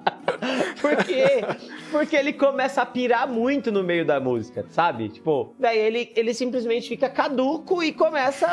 Por 0.80 0.96
quê? 1.04 1.44
Porque 1.90 2.16
ele 2.16 2.32
começa 2.32 2.82
a 2.82 2.86
pirar 2.86 3.28
muito 3.28 3.70
no 3.70 3.82
meio 3.82 4.04
da 4.04 4.18
música, 4.18 4.64
sabe? 4.70 5.08
Tipo, 5.08 5.54
daí 5.58 5.78
ele, 5.78 6.12
ele 6.16 6.34
simplesmente 6.34 6.88
fica 6.88 7.08
caduco 7.08 7.82
e 7.82 7.92
começa 7.92 8.46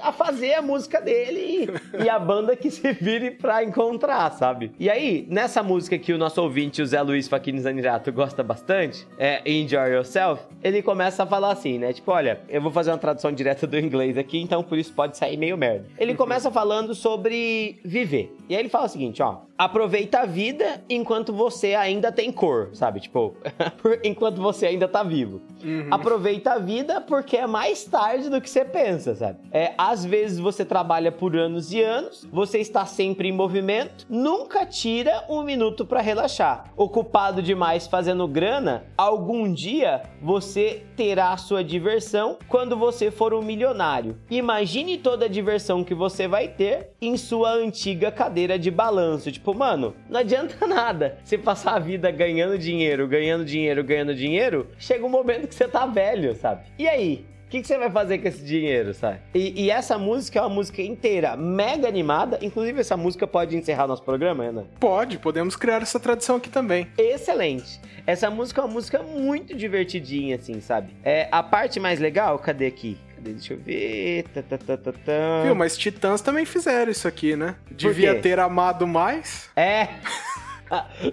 a, 0.00 0.12
fazer 0.12 0.54
a 0.54 0.62
música 0.62 1.00
dele 1.00 1.68
e, 1.94 2.04
e, 2.04 2.08
a 2.08 2.18
banda 2.18 2.56
que 2.56 2.70
se 2.70 2.92
vire 2.92 3.30
pra 3.30 3.62
encontrar, 3.62 4.30
sabe? 4.32 4.72
E 4.78 4.90
aí, 4.90 5.26
nessa 5.28 5.62
música 5.62 5.98
que 5.98 6.12
o 6.12 6.18
nosso 6.18 6.42
ouvinte, 6.42 6.82
o 6.82 6.86
Zé 6.86 7.00
Luiz 7.02 7.28
Faquini 7.28 7.60
Zanirato, 7.60 8.12
gosta 8.12 8.42
bastante, 8.42 9.06
é 9.18 9.42
Enjoy 9.48 9.92
Yourself, 9.92 10.42
ele 10.62 10.82
começa 10.82 11.22
a 11.22 11.26
falar 11.26 11.52
assim, 11.52 11.78
né? 11.78 11.92
Tipo, 11.92 12.12
olha, 12.12 12.40
eu 12.48 12.60
vou 12.60 12.72
fazer 12.72 12.90
uma 12.90 12.98
tradução 12.98 13.30
direta 13.32 13.66
do 13.66 13.78
inglês 13.78 14.18
aqui, 14.18 14.38
então 14.38 14.62
por 14.62 14.78
isso 14.78 14.92
pode 14.92 15.16
sair 15.16 15.36
meio 15.36 15.56
merda. 15.56 15.86
Ele 15.98 16.14
começa 16.14 16.50
falando 16.50 16.94
sobre 16.94 17.78
viver. 17.84 18.34
E 18.48 18.54
aí 18.54 18.60
ele 18.60 18.68
fala 18.68 18.86
o 18.86 18.88
seguinte, 18.88 19.22
ó, 19.22 19.42
aproveita 19.56 20.20
a 20.20 20.26
vida 20.26 20.82
enquanto 20.88 21.27
você 21.32 21.74
ainda 21.74 22.10
tem 22.12 22.30
cor, 22.32 22.70
sabe? 22.72 23.00
Tipo, 23.00 23.36
enquanto 24.04 24.40
você 24.40 24.66
ainda 24.66 24.88
tá 24.88 25.02
vivo. 25.02 25.42
Uhum. 25.62 25.88
Aproveita 25.90 26.52
a 26.52 26.58
vida 26.58 27.00
porque 27.00 27.36
é 27.36 27.46
mais 27.46 27.84
tarde 27.84 28.28
do 28.28 28.40
que 28.40 28.48
você 28.48 28.64
pensa, 28.64 29.14
sabe? 29.14 29.38
É, 29.50 29.74
às 29.76 30.04
vezes 30.04 30.38
você 30.38 30.64
trabalha 30.64 31.10
por 31.10 31.36
anos 31.36 31.72
e 31.72 31.82
anos, 31.82 32.26
você 32.30 32.58
está 32.58 32.86
sempre 32.86 33.28
em 33.28 33.32
movimento, 33.32 34.06
nunca 34.08 34.64
tira 34.64 35.24
um 35.28 35.42
minuto 35.42 35.84
para 35.84 36.00
relaxar. 36.00 36.64
Ocupado 36.76 37.42
demais 37.42 37.86
fazendo 37.86 38.26
grana, 38.28 38.84
algum 38.96 39.52
dia 39.52 40.02
você 40.20 40.84
terá 40.96 41.32
a 41.32 41.36
sua 41.36 41.62
diversão 41.62 42.38
quando 42.48 42.76
você 42.76 43.10
for 43.10 43.34
um 43.34 43.42
milionário. 43.42 44.18
Imagine 44.30 44.98
toda 44.98 45.26
a 45.26 45.28
diversão 45.28 45.84
que 45.84 45.94
você 45.94 46.26
vai 46.26 46.48
ter 46.48 46.90
em 47.00 47.16
sua 47.16 47.52
antiga 47.52 48.10
cadeira 48.10 48.58
de 48.58 48.70
balanço. 48.70 49.30
Tipo, 49.30 49.54
mano, 49.54 49.94
não 50.08 50.20
adianta 50.20 50.66
nada 50.66 51.17
você 51.24 51.38
passar 51.38 51.74
a 51.74 51.78
vida 51.78 52.10
ganhando 52.10 52.58
dinheiro, 52.58 53.06
ganhando 53.06 53.44
dinheiro, 53.44 53.84
ganhando 53.84 54.14
dinheiro. 54.14 54.68
Chega 54.78 55.04
um 55.04 55.08
momento 55.08 55.48
que 55.48 55.54
você 55.54 55.68
tá 55.68 55.86
velho, 55.86 56.34
sabe? 56.34 56.62
E 56.78 56.88
aí? 56.88 57.26
O 57.48 57.50
que, 57.50 57.62
que, 57.62 57.66
você 57.66 57.78
vai 57.78 57.90
fazer 57.90 58.18
com 58.18 58.28
esse 58.28 58.44
dinheiro, 58.44 58.92
sabe? 58.92 59.20
E, 59.34 59.64
e, 59.64 59.70
essa 59.70 59.96
música 59.96 60.38
é 60.38 60.42
uma 60.42 60.50
música 60.50 60.82
inteira, 60.82 61.34
mega 61.34 61.88
animada. 61.88 62.38
Inclusive, 62.42 62.78
essa 62.78 62.94
música 62.94 63.26
pode 63.26 63.56
encerrar 63.56 63.86
nosso 63.86 64.02
programa, 64.02 64.44
Ana? 64.44 64.66
Pode, 64.78 65.18
podemos 65.18 65.56
criar 65.56 65.80
essa 65.80 65.98
tradição 65.98 66.36
aqui 66.36 66.50
também. 66.50 66.88
Excelente. 66.98 67.80
Essa 68.06 68.28
música 68.28 68.60
é 68.60 68.64
uma 68.64 68.70
música 68.74 69.02
muito 69.02 69.56
divertidinha, 69.56 70.36
assim, 70.36 70.60
sabe? 70.60 70.94
É, 71.02 71.26
a 71.32 71.42
parte 71.42 71.80
mais 71.80 71.98
legal, 71.98 72.38
cadê 72.38 72.66
aqui? 72.66 72.98
Cadê? 73.14 73.32
Deixa 73.32 73.54
eu 73.54 73.58
ver. 73.58 74.24
Tá, 74.34 74.42
tá, 74.42 74.58
tá, 74.58 74.76
tá, 74.76 74.92
tá. 74.92 75.42
Viu, 75.42 75.54
mas 75.54 75.76
Titãs 75.78 76.20
também 76.20 76.44
fizeram 76.44 76.92
isso 76.92 77.08
aqui, 77.08 77.34
né? 77.34 77.56
Devia 77.70 78.14
ter 78.20 78.38
amado 78.38 78.86
mais. 78.86 79.48
É. 79.56 79.88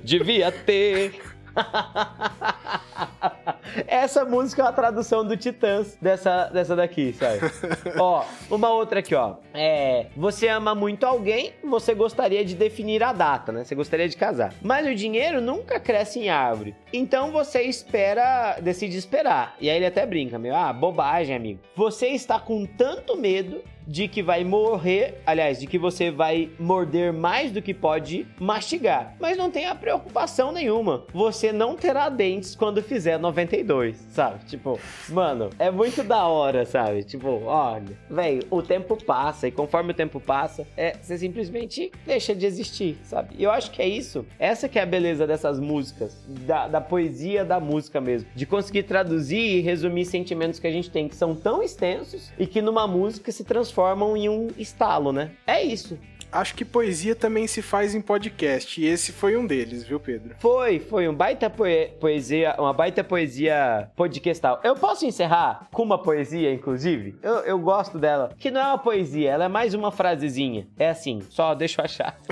Devia 0.04 0.52
ter. 0.52 1.14
Essa 3.88 4.26
música 4.26 4.62
é 4.62 4.66
uma 4.66 4.74
tradução 4.74 5.26
do 5.26 5.36
Titãs 5.36 5.98
dessa, 6.02 6.46
dessa 6.46 6.76
daqui, 6.76 7.14
sabe? 7.14 7.40
ó, 8.00 8.24
uma 8.50 8.70
outra 8.70 9.00
aqui, 9.00 9.16
ó. 9.16 9.36
É, 9.54 10.08
você 10.16 10.48
ama 10.48 10.76
muito 10.76 11.06
alguém, 11.06 11.54
você 11.64 11.94
gostaria 11.94 12.44
de 12.44 12.56
definir 12.56 13.04
a 13.04 13.14
data, 13.14 13.52
né? 13.52 13.64
Você 13.64 13.76
gostaria 13.76 14.08
de 14.08 14.18
casar. 14.18 14.54
Mas 14.62 14.88
o 14.88 14.96
dinheiro 14.96 15.42
nunca 15.42 15.80
cresce 15.80 16.20
em 16.20 16.30
árvore. 16.30 16.76
Então 16.92 17.32
você 17.32 17.62
espera, 17.64 18.60
decide 18.62 18.98
esperar. 18.98 19.56
E 19.60 19.70
aí 19.70 19.78
ele 19.78 19.86
até 19.86 20.06
brinca, 20.06 20.38
meu, 20.38 20.56
ah, 20.56 20.72
bobagem, 20.72 21.36
amigo. 21.36 21.60
Você 21.76 22.08
está 22.08 22.40
com 22.40 22.66
tanto 22.66 23.18
medo 23.18 23.62
de 23.88 24.08
que 24.08 24.22
vai 24.24 24.44
morrer, 24.44 25.22
aliás, 25.26 25.60
de 25.60 25.68
que 25.68 25.78
você 25.78 26.10
vai 26.10 26.50
morder 26.60 27.14
mais 27.14 27.52
do 27.52 27.62
que 27.62 27.74
pode 27.74 28.26
mastigar. 28.40 29.16
Mas 29.20 29.38
não 29.38 29.52
tenha 29.52 29.76
preocupação 29.76 30.52
nenhuma. 30.52 31.06
Você 31.14 31.52
não 31.52 31.76
terá 31.76 32.10
dentes 32.10 32.56
quando 32.56 32.82
fizer 32.82 33.18
92, 33.64 33.96
sabe? 34.10 34.46
Tipo, 34.46 34.80
mano, 35.10 35.50
é 35.58 35.72
muito 35.72 36.04
da 36.04 36.26
hora, 36.26 36.66
sabe? 36.66 37.04
Tipo, 37.04 37.44
olha, 37.46 37.98
velho, 38.10 38.44
o 38.50 38.62
tempo 38.62 39.02
passa 39.04 39.48
e 39.48 39.52
conforme 39.52 39.92
o 39.92 39.94
tempo 39.94 40.20
passa, 40.20 40.68
é, 40.76 40.96
você 41.02 41.18
simplesmente 41.18 41.92
deixa 42.06 42.36
de 42.36 42.46
existir, 42.46 42.98
sabe? 43.04 43.36
E 43.38 43.44
eu 43.44 43.52
acho 43.52 43.72
que 43.72 43.82
é 43.82 43.88
isso. 43.88 44.26
Essa 44.40 44.68
que 44.68 44.78
é 44.80 44.82
a 44.82 44.86
beleza 44.86 45.26
dessas 45.26 45.60
músicas, 45.60 46.18
da, 46.46 46.68
da 46.68 46.82
poesia 46.82 47.46
da 47.46 47.60
música 47.60 48.02
mesmo. 48.02 48.28
De 48.36 48.46
conseguir 48.46 48.84
traduzir 48.84 49.58
e 49.58 49.62
resumir 49.62 50.06
sentimentos 50.06 50.60
que 50.60 50.68
a 50.68 50.72
gente 50.72 50.90
tem 50.90 51.08
que 51.08 51.16
são 51.16 51.36
tão 51.36 51.64
extensos 51.64 52.32
e 52.38 52.46
que 52.46 52.62
numa 52.62 52.88
música 52.88 53.32
se 53.32 53.44
transformam 53.44 54.16
em 54.18 54.30
um 54.30 54.48
estalo, 54.58 55.12
né? 55.12 55.32
É 55.46 55.64
isso. 55.64 55.98
Acho 56.32 56.56
que 56.56 56.66
poesia 56.66 57.16
também 57.16 57.48
se 57.48 57.62
faz 57.62 57.96
em 57.96 58.02
podcast, 58.02 58.82
e 58.82 58.86
esse 58.86 59.12
foi 59.12 59.38
um 59.38 59.46
deles, 59.46 59.84
viu, 59.84 60.00
Pedro? 60.00 60.36
Foi, 60.40 60.80
foi 60.80 61.08
um 61.08 61.14
baita 61.14 61.50
poe 61.50 61.88
poesia, 62.00 62.56
uma 62.60 62.74
baita 62.74 63.04
poesia 63.04 63.90
podcastal. 63.96 64.60
Eu 64.64 64.76
posso 64.76 65.06
encerrar 65.06 65.68
com 65.72 65.84
uma 65.84 65.98
poesia, 65.98 66.54
inclusive? 66.54 67.18
Eu, 67.22 67.36
eu 67.40 67.60
gosto 67.60 67.98
dela, 67.98 68.32
que 68.38 68.52
não 68.52 68.62
é 68.62 68.66
uma 68.66 68.78
poesia, 68.78 69.32
ela 69.32 69.46
é 69.46 69.50
mais 69.50 69.74
uma 69.74 69.92
frasezinha. 69.92 70.68
É 70.78 70.90
assim, 70.90 71.22
só 71.30 71.56
deixa 71.56 71.82
eu 71.82 71.86
achar. 71.86 72.18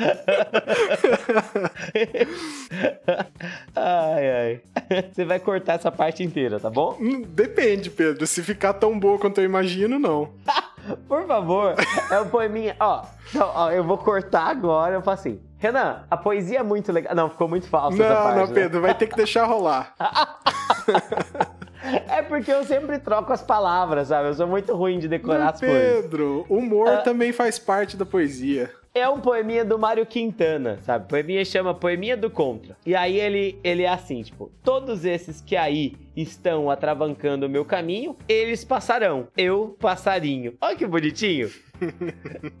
ai, 3.76 4.30
ai. 4.30 4.60
Você 5.12 5.24
vai 5.24 5.38
cortar 5.38 5.74
essa 5.74 5.90
parte 5.90 6.22
inteira, 6.22 6.58
tá 6.58 6.68
bom? 6.68 6.96
Hum, 7.00 7.22
depende, 7.22 7.90
Pedro. 7.90 8.26
Se 8.26 8.42
ficar 8.42 8.74
tão 8.74 8.98
boa 8.98 9.18
quanto 9.18 9.40
eu 9.40 9.44
imagino, 9.44 9.98
não. 9.98 10.30
Por 11.06 11.26
favor, 11.26 11.74
é 12.10 12.20
um 12.20 12.28
poeminha. 12.28 12.74
Ó, 12.80 13.04
então, 13.28 13.50
ó, 13.54 13.70
eu 13.70 13.84
vou 13.84 13.98
cortar 13.98 14.46
agora. 14.46 14.94
Eu 14.94 15.02
faço 15.02 15.28
assim. 15.28 15.40
Renan, 15.58 16.04
a 16.10 16.16
poesia 16.16 16.60
é 16.60 16.62
muito 16.62 16.90
legal. 16.90 17.14
Não, 17.14 17.28
ficou 17.28 17.46
muito 17.46 17.68
falso 17.68 17.98
não, 17.98 18.04
essa 18.04 18.14
parte. 18.14 18.38
Não, 18.38 18.46
não, 18.46 18.54
Pedro, 18.54 18.80
né? 18.80 18.86
vai 18.86 18.94
ter 18.94 19.06
que 19.06 19.16
deixar 19.16 19.44
rolar. 19.44 19.94
É 22.08 22.20
porque 22.20 22.52
eu 22.52 22.62
sempre 22.64 22.98
troco 22.98 23.32
as 23.32 23.42
palavras, 23.42 24.08
sabe? 24.08 24.28
Eu 24.28 24.34
sou 24.34 24.46
muito 24.46 24.74
ruim 24.76 24.98
de 24.98 25.08
decorar 25.08 25.46
Mas, 25.46 25.54
as 25.54 25.60
coisas. 25.60 26.02
Pedro, 26.02 26.44
humor 26.48 26.88
uh, 26.88 27.02
também 27.02 27.32
faz 27.32 27.58
parte 27.58 27.96
da 27.96 28.04
poesia. 28.04 28.70
É 28.92 29.08
um 29.08 29.20
poeminha 29.20 29.64
do 29.64 29.78
Mário 29.78 30.04
Quintana, 30.04 30.78
sabe? 30.82 31.08
Poeminha 31.08 31.44
chama 31.44 31.72
Poeminha 31.72 32.16
do 32.16 32.28
Contra. 32.28 32.76
E 32.84 32.92
aí 32.94 33.20
ele, 33.20 33.56
ele 33.62 33.84
é 33.84 33.88
assim, 33.88 34.20
tipo, 34.20 34.50
todos 34.64 35.04
esses 35.04 35.40
que 35.40 35.54
aí 35.54 35.94
estão 36.16 36.68
atravancando 36.68 37.46
o 37.46 37.48
meu 37.48 37.64
caminho, 37.64 38.16
eles 38.28 38.64
passarão. 38.64 39.28
Eu, 39.36 39.76
passarinho. 39.78 40.54
Olha 40.60 40.74
que 40.74 40.86
bonitinho. 40.86 41.48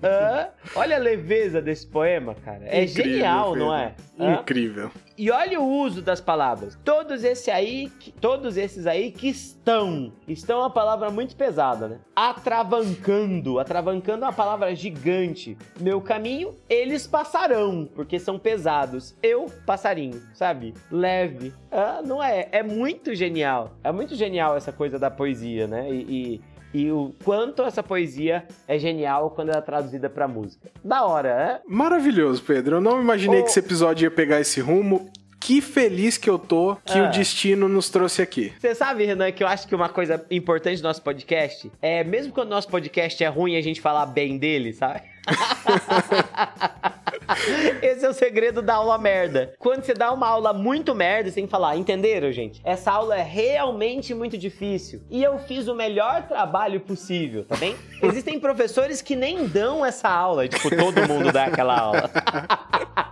Ah, 0.02 0.50
olha 0.74 0.96
a 0.96 0.98
leveza 0.98 1.60
desse 1.60 1.86
poema, 1.86 2.34
cara. 2.34 2.64
É 2.66 2.84
Incrível, 2.84 3.12
genial, 3.12 3.56
não 3.56 3.74
é? 3.74 3.94
Incrível. 4.18 4.90
E 5.16 5.30
olha 5.30 5.60
o 5.60 5.68
uso 5.68 6.00
das 6.00 6.20
palavras. 6.20 6.78
Todos 6.84 7.24
esses 7.24 7.48
aí, 7.48 7.90
todos 8.20 8.56
esses 8.56 8.86
aí 8.86 9.10
que 9.10 9.28
estão, 9.28 10.12
estão 10.26 10.58
é 10.58 10.62
uma 10.62 10.70
palavra 10.70 11.10
muito 11.10 11.36
pesada, 11.36 11.88
né? 11.88 11.98
Atravancando, 12.16 13.58
atravancando 13.58 14.24
é 14.24 14.28
uma 14.28 14.32
palavra 14.32 14.74
gigante. 14.74 15.56
Meu 15.78 16.00
caminho, 16.00 16.56
eles 16.68 17.06
passarão, 17.06 17.88
porque 17.94 18.18
são 18.18 18.38
pesados. 18.38 19.14
Eu, 19.22 19.46
passarinho, 19.66 20.22
sabe? 20.32 20.74
Leve. 20.90 21.52
Ah, 21.70 22.00
não 22.04 22.22
é? 22.22 22.48
É 22.50 22.62
muito 22.62 23.14
genial. 23.14 23.76
É 23.84 23.92
muito 23.92 24.14
genial 24.14 24.56
essa 24.56 24.72
coisa 24.72 24.98
da 24.98 25.10
poesia, 25.10 25.66
né? 25.66 25.90
E, 25.90 26.36
e 26.36 26.40
e 26.72 26.90
o 26.90 27.14
quanto 27.24 27.62
essa 27.62 27.82
poesia 27.82 28.46
é 28.66 28.78
genial 28.78 29.30
quando 29.30 29.50
ela 29.50 29.58
é 29.58 29.62
traduzida 29.62 30.08
pra 30.08 30.28
música. 30.28 30.70
Da 30.84 31.04
hora, 31.04 31.28
é? 31.28 31.60
Maravilhoso, 31.68 32.42
Pedro. 32.42 32.76
Eu 32.76 32.80
não 32.80 33.00
imaginei 33.00 33.40
oh. 33.40 33.44
que 33.44 33.50
esse 33.50 33.58
episódio 33.58 34.06
ia 34.06 34.10
pegar 34.10 34.40
esse 34.40 34.60
rumo. 34.60 35.10
Que 35.40 35.62
feliz 35.62 36.18
que 36.18 36.28
eu 36.28 36.38
tô 36.38 36.76
que 36.84 36.98
ah. 36.98 37.08
o 37.08 37.10
destino 37.10 37.66
nos 37.66 37.88
trouxe 37.88 38.20
aqui. 38.20 38.52
Você 38.60 38.74
sabe, 38.74 39.06
Renan, 39.06 39.32
que 39.32 39.42
eu 39.42 39.48
acho 39.48 39.66
que 39.66 39.74
uma 39.74 39.88
coisa 39.88 40.24
importante 40.30 40.82
do 40.82 40.84
nosso 40.84 41.02
podcast 41.02 41.72
é, 41.80 42.04
mesmo 42.04 42.32
quando 42.32 42.48
o 42.48 42.50
nosso 42.50 42.68
podcast 42.68 43.24
é 43.24 43.28
ruim, 43.28 43.56
a 43.56 43.62
gente 43.62 43.80
falar 43.80 44.04
bem 44.06 44.36
dele, 44.36 44.74
sabe? 44.74 45.00
Esse 47.82 48.04
é 48.04 48.08
o 48.08 48.14
segredo 48.14 48.62
da 48.62 48.74
aula 48.74 48.98
merda. 48.98 49.54
Quando 49.58 49.84
você 49.84 49.94
dá 49.94 50.12
uma 50.12 50.26
aula 50.26 50.52
muito 50.52 50.94
merda, 50.94 51.28
você 51.28 51.36
tem 51.36 51.44
que 51.44 51.50
falar, 51.50 51.76
entenderam, 51.76 52.30
gente? 52.32 52.60
Essa 52.64 52.92
aula 52.92 53.16
é 53.16 53.22
realmente 53.22 54.14
muito 54.14 54.36
difícil. 54.36 55.02
E 55.10 55.22
eu 55.22 55.38
fiz 55.38 55.68
o 55.68 55.74
melhor 55.74 56.26
trabalho 56.26 56.80
possível, 56.80 57.44
tá 57.44 57.56
bem? 57.56 57.76
Existem 58.02 58.38
professores 58.40 59.02
que 59.02 59.16
nem 59.16 59.46
dão 59.46 59.84
essa 59.84 60.08
aula, 60.08 60.48
tipo, 60.48 60.74
todo 60.74 61.06
mundo 61.08 61.32
dá 61.32 61.44
aquela 61.44 61.78
aula. 61.78 62.10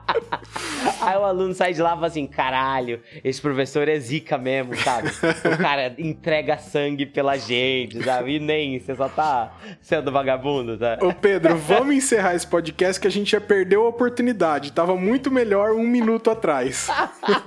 Aí 1.00 1.16
o 1.16 1.24
aluno 1.24 1.54
sai 1.54 1.72
de 1.72 1.81
lá 1.81 1.90
e 1.90 1.94
fala 1.94 2.07
assim: 2.07 2.26
caralho, 2.26 3.00
esse 3.22 3.40
professor 3.40 3.88
é 3.88 3.98
zica 3.98 4.37
mesmo, 4.37 4.76
sabe? 4.76 5.09
O 5.09 5.59
cara 5.59 5.94
entrega 5.98 6.59
sangue 6.59 7.07
pela 7.07 7.37
gente, 7.37 8.02
sabe? 8.02 8.37
E 8.37 8.40
nem, 8.40 8.78
você 8.78 8.94
só 8.94 9.09
tá 9.09 9.57
sendo 9.81 10.11
vagabundo, 10.11 10.76
tá? 10.76 10.98
Ô 11.00 11.12
Pedro, 11.12 11.57
vamos 11.57 11.94
encerrar 11.94 12.35
esse 12.35 12.46
podcast 12.46 13.00
que 13.00 13.07
a 13.07 13.11
gente 13.11 13.31
já 13.31 13.40
perdeu 13.40 13.87
a 13.87 13.92
oportunidade. 14.08 14.72
Tava 14.72 14.96
muito 14.96 15.30
melhor 15.30 15.72
um 15.72 15.86
minuto 15.86 16.30
atrás. 16.30 16.88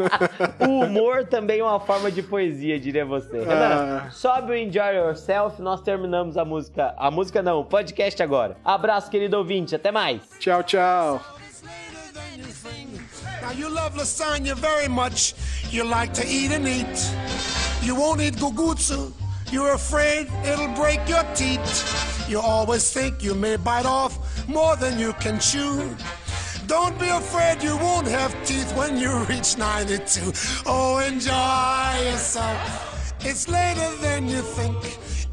o 0.61 0.85
humor 0.85 1.25
também 1.25 1.59
é 1.59 1.63
uma 1.63 1.79
forma 1.79 2.11
de 2.11 2.21
poesia, 2.21 2.79
diria 2.79 3.05
você. 3.05 3.39
Renan, 3.39 4.03
ah. 4.05 4.11
sobe 4.11 4.51
o 4.51 4.55
Enjoy 4.55 4.95
Yourself, 4.95 5.61
nós 5.61 5.81
terminamos 5.81 6.37
a 6.37 6.45
música. 6.45 6.93
A 6.97 7.11
música 7.11 7.41
não, 7.41 7.59
o 7.59 7.65
podcast 7.65 8.21
agora. 8.21 8.55
Abraço, 8.63 9.09
querido 9.09 9.37
ouvinte, 9.37 9.75
até 9.75 9.91
mais. 9.91 10.21
Tchau, 10.39 10.63
tchau. 10.63 11.21
Now 13.41 13.51
you 13.53 13.69
love 13.69 13.97
lasagna 13.97 14.55
very 14.55 14.87
much. 14.87 15.33
You 15.71 15.83
like 15.83 16.13
to 16.13 16.27
eat 16.27 16.51
and 16.53 16.67
eat. 16.67 17.11
You 17.81 17.95
won't 17.95 18.21
eat 18.21 18.35
gugutsu. 18.35 19.11
You're 19.51 19.73
afraid 19.73 20.27
it'll 20.45 20.73
break 20.75 20.99
your 21.09 21.23
teeth. 21.33 22.29
You 22.29 22.39
always 22.39 22.93
think 22.93 23.23
you 23.23 23.33
may 23.33 23.57
bite 23.57 23.87
off 23.87 24.47
more 24.47 24.75
than 24.75 24.99
you 24.99 25.13
can 25.13 25.39
chew. 25.39 25.95
Don't 26.71 26.97
be 26.97 27.09
afraid 27.09 27.61
you 27.61 27.75
won't 27.75 28.07
have 28.07 28.31
teeth 28.45 28.73
when 28.77 28.95
you 28.95 29.11
reach 29.25 29.57
92. 29.57 30.31
Oh, 30.65 30.99
enjoy 30.99 32.09
yourself. 32.09 33.13
It's 33.25 33.49
later 33.49 33.91
than 33.97 34.29
you 34.29 34.41
think. 34.41 34.77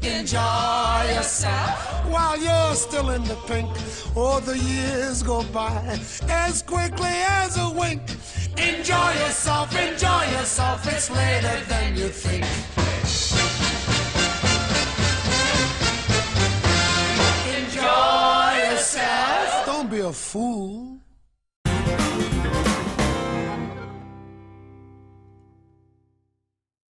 Enjoy 0.01 1.13
yourself 1.15 1.79
while 2.11 2.37
you're 2.37 2.75
still 2.75 3.11
in 3.11 3.23
the 3.23 3.37
pink. 3.47 3.69
Oh, 4.17 4.41
the 4.41 4.57
years 4.57 5.23
go 5.23 5.43
by 5.53 5.97
as 6.27 6.61
quickly 6.61 7.15
as 7.41 7.57
a 7.57 7.69
wink. 7.69 8.01
Enjoy 8.57 9.11
yourself, 9.23 9.73
enjoy 9.79 10.23
yourself. 10.35 10.85
It's 10.93 11.09
later 11.09 11.57
than 11.69 11.95
you 11.95 12.09
think. 12.09 12.43
Enjoy 17.55 18.71
yourself. 18.71 19.65
Don't 19.65 19.89
be 19.89 19.99
a 19.99 20.11
fool. 20.11 20.98